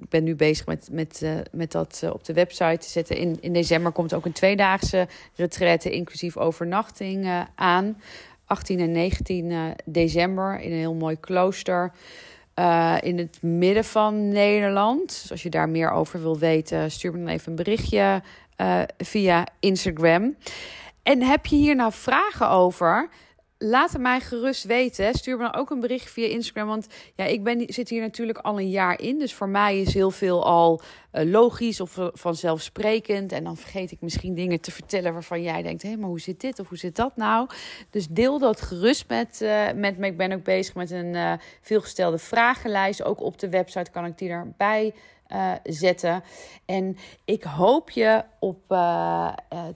ik 0.00 0.08
ben 0.08 0.24
nu 0.24 0.34
bezig 0.34 0.66
met, 0.66 0.88
met, 0.92 1.20
uh, 1.24 1.38
met 1.52 1.72
dat 1.72 2.02
op 2.12 2.24
de 2.24 2.32
website 2.32 2.78
te 2.78 2.88
zetten. 2.88 3.16
In, 3.16 3.38
in 3.40 3.52
december 3.52 3.92
komt 3.92 4.14
ook 4.14 4.24
een 4.24 4.32
tweedaagse 4.32 5.08
retraite, 5.34 5.90
inclusief 5.90 6.36
overnachting, 6.36 7.46
aan. 7.54 8.00
18 8.44 8.80
en 8.80 8.92
19 8.92 9.74
december 9.84 10.60
in 10.60 10.72
een 10.72 10.78
heel 10.78 10.94
mooi 10.94 11.20
klooster. 11.20 11.92
Uh, 12.62 12.96
in 13.00 13.18
het 13.18 13.38
midden 13.42 13.84
van 13.84 14.28
Nederland. 14.28 15.08
Dus 15.08 15.30
als 15.30 15.42
je 15.42 15.50
daar 15.50 15.68
meer 15.68 15.90
over 15.90 16.22
wil 16.22 16.38
weten, 16.38 16.90
stuur 16.90 17.12
me 17.12 17.18
dan 17.18 17.28
even 17.28 17.50
een 17.50 17.56
berichtje 17.56 18.22
uh, 18.56 18.82
via 18.98 19.46
Instagram. 19.60 20.36
En 21.02 21.22
heb 21.22 21.46
je 21.46 21.56
hier 21.56 21.76
nou 21.76 21.92
vragen 21.92 22.48
over? 22.48 23.08
Laat 23.64 23.92
het 23.92 24.00
mij 24.00 24.20
gerust 24.20 24.64
weten. 24.64 25.14
Stuur 25.14 25.36
me 25.36 25.42
dan 25.42 25.54
ook 25.54 25.70
een 25.70 25.80
bericht 25.80 26.10
via 26.10 26.26
Instagram. 26.26 26.66
Want 26.66 26.86
ja, 27.14 27.24
ik 27.24 27.44
ben, 27.44 27.64
zit 27.66 27.88
hier 27.88 28.00
natuurlijk 28.00 28.38
al 28.38 28.58
een 28.58 28.70
jaar 28.70 29.00
in. 29.00 29.18
Dus 29.18 29.34
voor 29.34 29.48
mij 29.48 29.80
is 29.80 29.94
heel 29.94 30.10
veel 30.10 30.44
al 30.44 30.80
uh, 31.12 31.30
logisch 31.30 31.80
of 31.80 31.98
vanzelfsprekend. 32.12 33.32
En 33.32 33.44
dan 33.44 33.56
vergeet 33.56 33.90
ik 33.90 34.00
misschien 34.00 34.34
dingen 34.34 34.60
te 34.60 34.70
vertellen 34.70 35.12
waarvan 35.12 35.42
jij 35.42 35.62
denkt: 35.62 35.82
hé, 35.82 35.88
hey, 35.88 35.98
maar 35.98 36.08
hoe 36.08 36.20
zit 36.20 36.40
dit 36.40 36.58
of 36.58 36.68
hoe 36.68 36.78
zit 36.78 36.96
dat 36.96 37.16
nou? 37.16 37.48
Dus 37.90 38.08
deel 38.08 38.38
dat 38.38 38.60
gerust 38.60 39.08
met, 39.08 39.40
uh, 39.42 39.72
met 39.74 39.98
me. 39.98 40.06
Ik 40.06 40.16
ben 40.16 40.32
ook 40.32 40.44
bezig 40.44 40.74
met 40.74 40.90
een 40.90 41.40
veelgestelde 41.60 42.18
vragenlijst. 42.18 43.02
Ook 43.02 43.20
op 43.20 43.38
de 43.38 43.48
website 43.48 43.90
kan 43.90 44.04
ik 44.04 44.18
die 44.18 44.28
erbij 44.28 44.94
zetten. 45.62 46.22
En 46.64 46.96
ik 47.24 47.42
hoop 47.42 47.90
je 47.90 48.22
op 48.38 48.68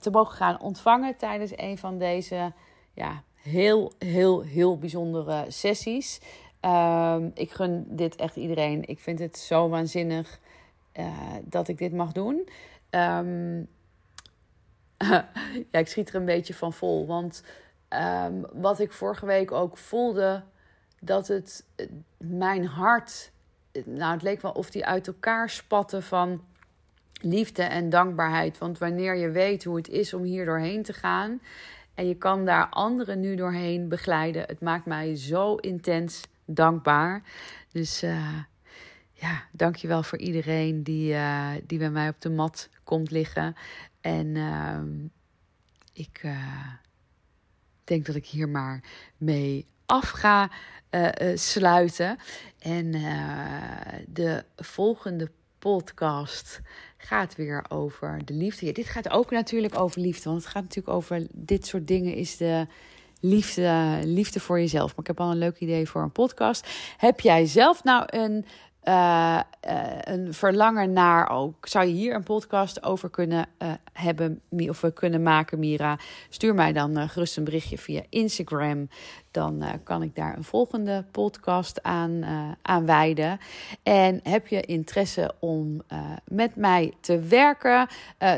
te 0.01 0.11
mogen 0.11 0.37
gaan 0.37 0.61
ontvangen 0.61 1.17
tijdens 1.17 1.53
een 1.57 1.79
van 1.79 1.99
deze 1.99 2.53
ja, 2.95 3.23
heel, 3.47 3.93
heel, 3.99 4.43
heel 4.43 4.79
bijzondere 4.79 5.45
sessies. 5.49 6.21
Um, 6.61 7.31
ik 7.35 7.51
gun 7.51 7.85
dit 7.89 8.17
echt 8.17 8.37
iedereen. 8.37 8.89
Ik 8.89 8.99
vind 8.99 9.19
het 9.19 9.39
zo 9.39 9.69
waanzinnig 9.69 10.41
dat 11.43 11.69
ik 11.69 11.79
dit 11.79 11.93
mag 11.93 12.13
doen. 12.13 12.49
Um, 12.91 13.69
ja, 15.71 15.79
ik 15.79 15.89
schiet 15.89 16.09
er 16.09 16.15
een 16.15 16.25
beetje 16.25 16.55
van 16.55 16.73
vol. 16.73 17.07
Want 17.07 17.43
um, 17.89 18.47
wat 18.53 18.81
ik 18.81 18.93
vorige 18.93 19.27
week 19.27 19.53
ook 19.53 19.77
voelde, 19.77 20.43
dat 21.01 21.29
het 21.29 21.65
mijn 22.17 22.67
hart 22.67 23.31
nou, 23.85 24.13
het 24.13 24.23
leek 24.23 24.41
wel 24.41 24.53
of 24.53 24.71
die 24.71 24.87
uit 24.87 25.07
elkaar 25.07 25.51
spatten 25.51 26.03
van 26.03 26.45
liefde 27.21 27.63
en 27.63 27.91
dankbaarheid. 27.91 28.59
Want 28.59 28.79
wanneer 28.79 29.17
je 29.17 29.31
weet 29.31 29.65
hoe 29.65 29.77
het 29.77 29.89
is 29.89 30.15
om 30.15 30.23
hier 30.23 30.45
doorheen 30.45 30.83
te 30.83 30.93
gaan 30.93 31.41
en 31.97 32.09
je 32.09 32.15
kan 32.15 32.45
daar 32.45 32.69
anderen 32.69 33.21
nu 33.21 33.37
doorheen 33.37 33.89
begeleiden, 33.89 34.43
het 34.43 34.61
maakt 34.61 34.87
mij 34.87 35.17
zo 35.17 35.55
intens 35.55 36.23
dankbaar. 36.45 37.23
Dus 37.73 38.03
uh, 38.03 38.39
ja, 39.13 39.45
dankjewel 39.53 40.03
voor 40.03 40.19
iedereen 40.19 40.83
die, 40.83 41.13
uh, 41.13 41.51
die 41.67 41.79
bij 41.79 41.91
mij 41.91 42.09
op 42.09 42.21
de 42.21 42.31
mat 42.31 42.69
komt 42.85 43.11
liggen. 43.11 43.57
En 44.01 44.27
uh, 44.27 44.79
ik 45.93 46.21
uh, 46.25 46.69
denk 47.85 48.07
dat 48.07 48.15
ik 48.15 48.27
hier 48.27 48.49
maar 48.49 48.81
mee 49.17 49.67
af 49.87 50.11
ga 50.11 50.51
sluiten. 51.35 52.19
En 52.59 52.91
de 54.09 54.45
volgende 54.57 55.31
podcast 55.59 56.61
gaat 57.07 57.37
weer 57.37 57.65
over 57.69 58.21
de 58.25 58.35
liefde. 58.35 58.67
Ja, 58.67 58.73
dit 58.73 58.87
gaat 58.87 59.11
ook 59.11 59.31
natuurlijk 59.31 59.79
over 59.79 60.01
liefde. 60.01 60.29
Want 60.29 60.43
het 60.43 60.51
gaat 60.51 60.63
natuurlijk 60.63 60.97
over 60.97 61.27
dit 61.33 61.67
soort 61.67 61.87
dingen 61.87 62.15
is 62.15 62.37
de 62.37 62.67
liefde, 63.21 64.01
liefde 64.05 64.41
voor 64.41 64.59
jezelf. 64.59 64.91
Maar 64.91 65.01
ik 65.01 65.07
heb 65.07 65.21
al 65.21 65.31
een 65.31 65.39
leuk 65.39 65.59
idee 65.59 65.89
voor 65.89 66.03
een 66.03 66.13
podcast. 66.13 66.69
Heb 66.97 67.21
jij 67.21 67.47
zelf 67.47 67.85
nou 67.85 68.05
een 68.07 68.45
uh, 68.85 69.41
uh, 69.69 69.99
een 70.01 70.35
verlangen 70.35 70.93
naar 70.93 71.31
ook. 71.31 71.69
Zou 71.69 71.87
je 71.87 71.93
hier 71.93 72.15
een 72.15 72.23
podcast 72.23 72.83
over 72.83 73.11
kunnen 73.11 73.47
uh, 73.59 73.73
hebben 73.97 74.41
of 74.51 74.81
we 74.81 74.93
kunnen 74.93 75.23
maken, 75.23 75.59
Mira? 75.59 75.99
Stuur 76.29 76.55
mij 76.55 76.73
dan 76.73 77.09
gerust 77.09 77.37
een 77.37 77.45
berichtje 77.45 77.79
via 77.79 78.03
Instagram. 78.09 78.89
Dan 79.31 79.65
kan 79.85 80.03
ik 80.03 80.15
daar 80.15 80.37
een 80.37 80.45
volgende 80.45 81.05
podcast 81.11 81.83
aan, 81.83 82.25
aan 82.63 82.87
wijden. 82.87 83.39
En 83.83 84.21
heb 84.23 84.47
je 84.47 84.61
interesse 84.61 85.35
om 85.41 85.83
met 86.25 86.57
mij 86.57 86.93
te 87.01 87.19
werken? 87.19 87.89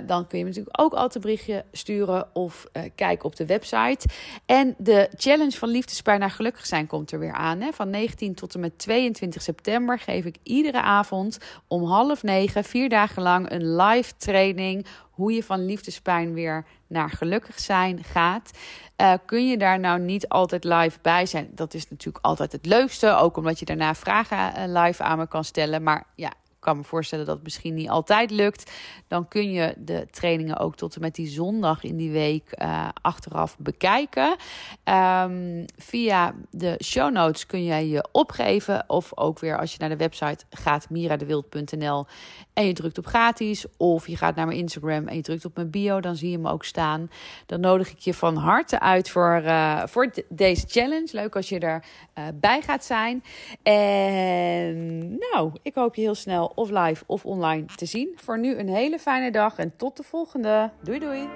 dan 0.07 0.27
kun 0.27 0.39
je 0.39 0.45
me 0.45 0.51
natuurlijk 0.51 0.81
ook 0.81 0.93
altijd 0.93 1.15
een 1.15 1.21
berichtje 1.21 1.65
sturen 1.73 2.29
of 2.33 2.67
kijken 2.95 3.25
op 3.25 3.37
de 3.37 3.47
website. 3.47 4.09
En 4.47 4.75
de 4.79 5.09
challenge 5.17 5.57
van 5.59 5.69
Liefdespijn 5.69 6.21
naar 6.21 6.31
Gelukkig 6.31 6.67
zijn 6.67 6.87
komt 6.87 7.13
er 7.13 7.19
weer 7.19 7.33
aan. 7.33 7.61
Hè? 7.61 7.73
Van 7.73 7.91
19 7.91 8.35
tot 8.35 8.55
en 8.55 8.61
met 8.61 8.79
22 8.79 9.43
september 9.43 9.99
geef 9.99 10.25
ik 10.25 10.37
iedere 10.43 10.81
avond 10.81 11.39
om 11.67 11.85
half 11.85 12.23
negen, 12.23 12.65
vier 12.65 12.89
dagen 12.89 13.23
lang, 13.23 13.51
een 13.51 13.77
live 13.77 14.13
training. 14.17 14.87
Hoe 15.19 15.33
je 15.33 15.43
van 15.43 15.67
liefdespijn 15.67 16.35
weer 16.35 16.65
naar 16.87 17.11
gelukkig 17.11 17.59
zijn 17.59 18.05
gaat. 18.05 18.51
Uh, 19.01 19.13
kun 19.27 19.49
je 19.49 19.57
daar 19.57 19.81
nou 19.81 20.01
niet 20.01 20.29
altijd 20.29 20.65
live 20.65 20.99
bij 21.03 21.27
zijn? 21.27 21.49
Dat 21.55 21.75
is 21.75 21.91
natuurlijk 21.91 22.25
altijd 22.25 22.53
het 22.53 22.67
leukste. 22.67 23.17
Ook 23.17 23.37
omdat 23.37 23.59
je 23.59 23.65
daarna 23.65 23.95
vragen 23.95 24.69
uh, 24.69 24.83
live 24.83 25.03
aan 25.03 25.19
me 25.19 25.29
kan 25.29 25.45
stellen. 25.45 25.83
Maar 25.83 26.05
ja, 26.15 26.33
kan 26.59 26.77
me 26.77 26.85
voorstellen 26.85 27.27
dat 27.27 27.35
het 27.35 27.45
misschien 27.45 27.75
niet 27.75 27.89
altijd 27.89 28.31
lukt. 28.31 28.73
Dan 29.09 29.29
kun 29.29 29.53
je 29.53 29.75
de 29.79 30.07
trainingen 30.11 30.59
ook 30.59 30.77
tot 30.77 30.95
en 30.95 31.01
met 31.01 31.15
die 31.15 31.29
zondag 31.29 31.83
in 31.83 31.97
die 31.97 32.11
week 32.11 32.55
uh, 32.63 32.89
achteraf 33.03 33.57
bekijken. 33.59 34.37
Um, 34.85 35.65
via 35.77 36.35
de 36.51 36.81
show 36.85 37.13
notes 37.13 37.47
kun 37.47 37.65
jij 37.65 37.87
je 37.87 38.09
opgeven. 38.13 38.85
Of 38.87 39.13
ook 39.15 39.39
weer 39.39 39.59
als 39.59 39.73
je 39.73 39.79
naar 39.79 39.89
de 39.89 39.97
website 39.97 40.45
gaat, 40.51 40.91
miradewild.nl 40.91 42.07
en 42.53 42.67
je 42.67 42.73
drukt 42.73 42.99
op 42.99 43.07
gratis. 43.07 43.65
Of 43.77 44.07
je 44.07 44.17
gaat 44.17 44.35
naar 44.35 44.47
mijn 44.47 44.59
Instagram 44.59 45.09
en 45.09 45.17
je 45.17 45.23
drukt 45.23 45.45
op 45.45 45.57
mijn 45.57 45.71
bio, 45.71 46.01
dan 46.01 46.17
zie 46.17 46.31
je 46.31 46.39
me 46.39 46.51
ook 46.51 46.65
staan. 46.65 47.11
Dan 47.47 47.61
nodig 47.61 47.91
ik 47.91 47.99
je 47.99 48.15
van 48.15 48.37
harte 48.37 48.81
uit 48.81 49.11
voor, 49.11 49.43
uh, 49.45 49.83
voor 49.87 50.11
deze 50.29 50.65
challenge. 50.69 51.09
Leuk 51.13 51.37
als 51.37 51.49
je 51.49 51.55
erbij 51.59 51.83
uh, 52.19 52.25
bij 52.35 52.63
gaat 52.63 52.85
zijn. 52.85 53.23
En 53.63 55.09
nou, 55.09 55.53
ik 55.63 55.75
hoop 55.75 55.95
je 55.95 56.01
heel 56.01 56.15
snel 56.15 56.48
of 56.55 56.71
live 56.71 57.05
of 57.07 57.25
online 57.25 57.65
te 57.77 57.87
zien. 57.87 58.13
Voor 58.17 58.39
nu 58.39 58.57
een 58.57 58.69
hele 58.69 58.99
fijne 58.99 59.31
dag 59.31 59.59
en 59.59 59.73
tot 59.77 59.97
de 59.97 60.03
volgende. 60.03 60.71
Doei 60.83 60.99
doei. 60.99 61.29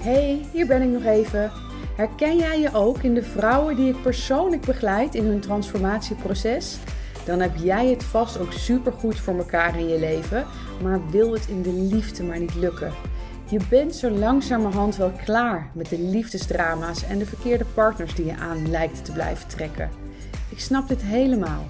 Hey, 0.00 0.46
hier 0.52 0.66
ben 0.66 0.82
ik 0.82 0.88
nog 0.88 1.04
even. 1.04 1.52
Herken 1.96 2.36
jij 2.36 2.60
je 2.60 2.74
ook 2.74 2.98
in 2.98 3.14
de 3.14 3.22
vrouwen 3.22 3.76
die 3.76 3.88
ik 3.88 4.02
persoonlijk 4.02 4.66
begeleid 4.66 5.14
in 5.14 5.24
hun 5.24 5.40
transformatieproces? 5.40 6.78
Dan 7.24 7.40
heb 7.40 7.56
jij 7.56 7.86
het 7.86 8.04
vast 8.04 8.38
ook 8.38 8.52
supergoed 8.52 9.20
voor 9.20 9.38
elkaar 9.38 9.78
in 9.78 9.88
je 9.88 9.98
leven, 9.98 10.46
maar 10.82 11.10
wil 11.10 11.32
het 11.32 11.48
in 11.48 11.62
de 11.62 11.72
liefde 11.72 12.22
maar 12.22 12.38
niet 12.38 12.54
lukken. 12.54 12.92
Je 13.48 13.60
bent 13.70 13.94
zo 13.94 14.10
langzamerhand 14.10 14.96
wel 14.96 15.12
klaar 15.24 15.70
met 15.74 15.88
de 15.88 15.98
liefdesdrama's 15.98 17.04
en 17.04 17.18
de 17.18 17.26
verkeerde 17.26 17.64
partners 17.74 18.14
die 18.14 18.24
je 18.24 18.36
aan 18.36 18.70
lijkt 18.70 19.04
te 19.04 19.12
blijven 19.12 19.48
trekken. 19.48 19.90
Ik 20.50 20.60
snap 20.60 20.88
dit 20.88 21.02
helemaal. 21.02 21.64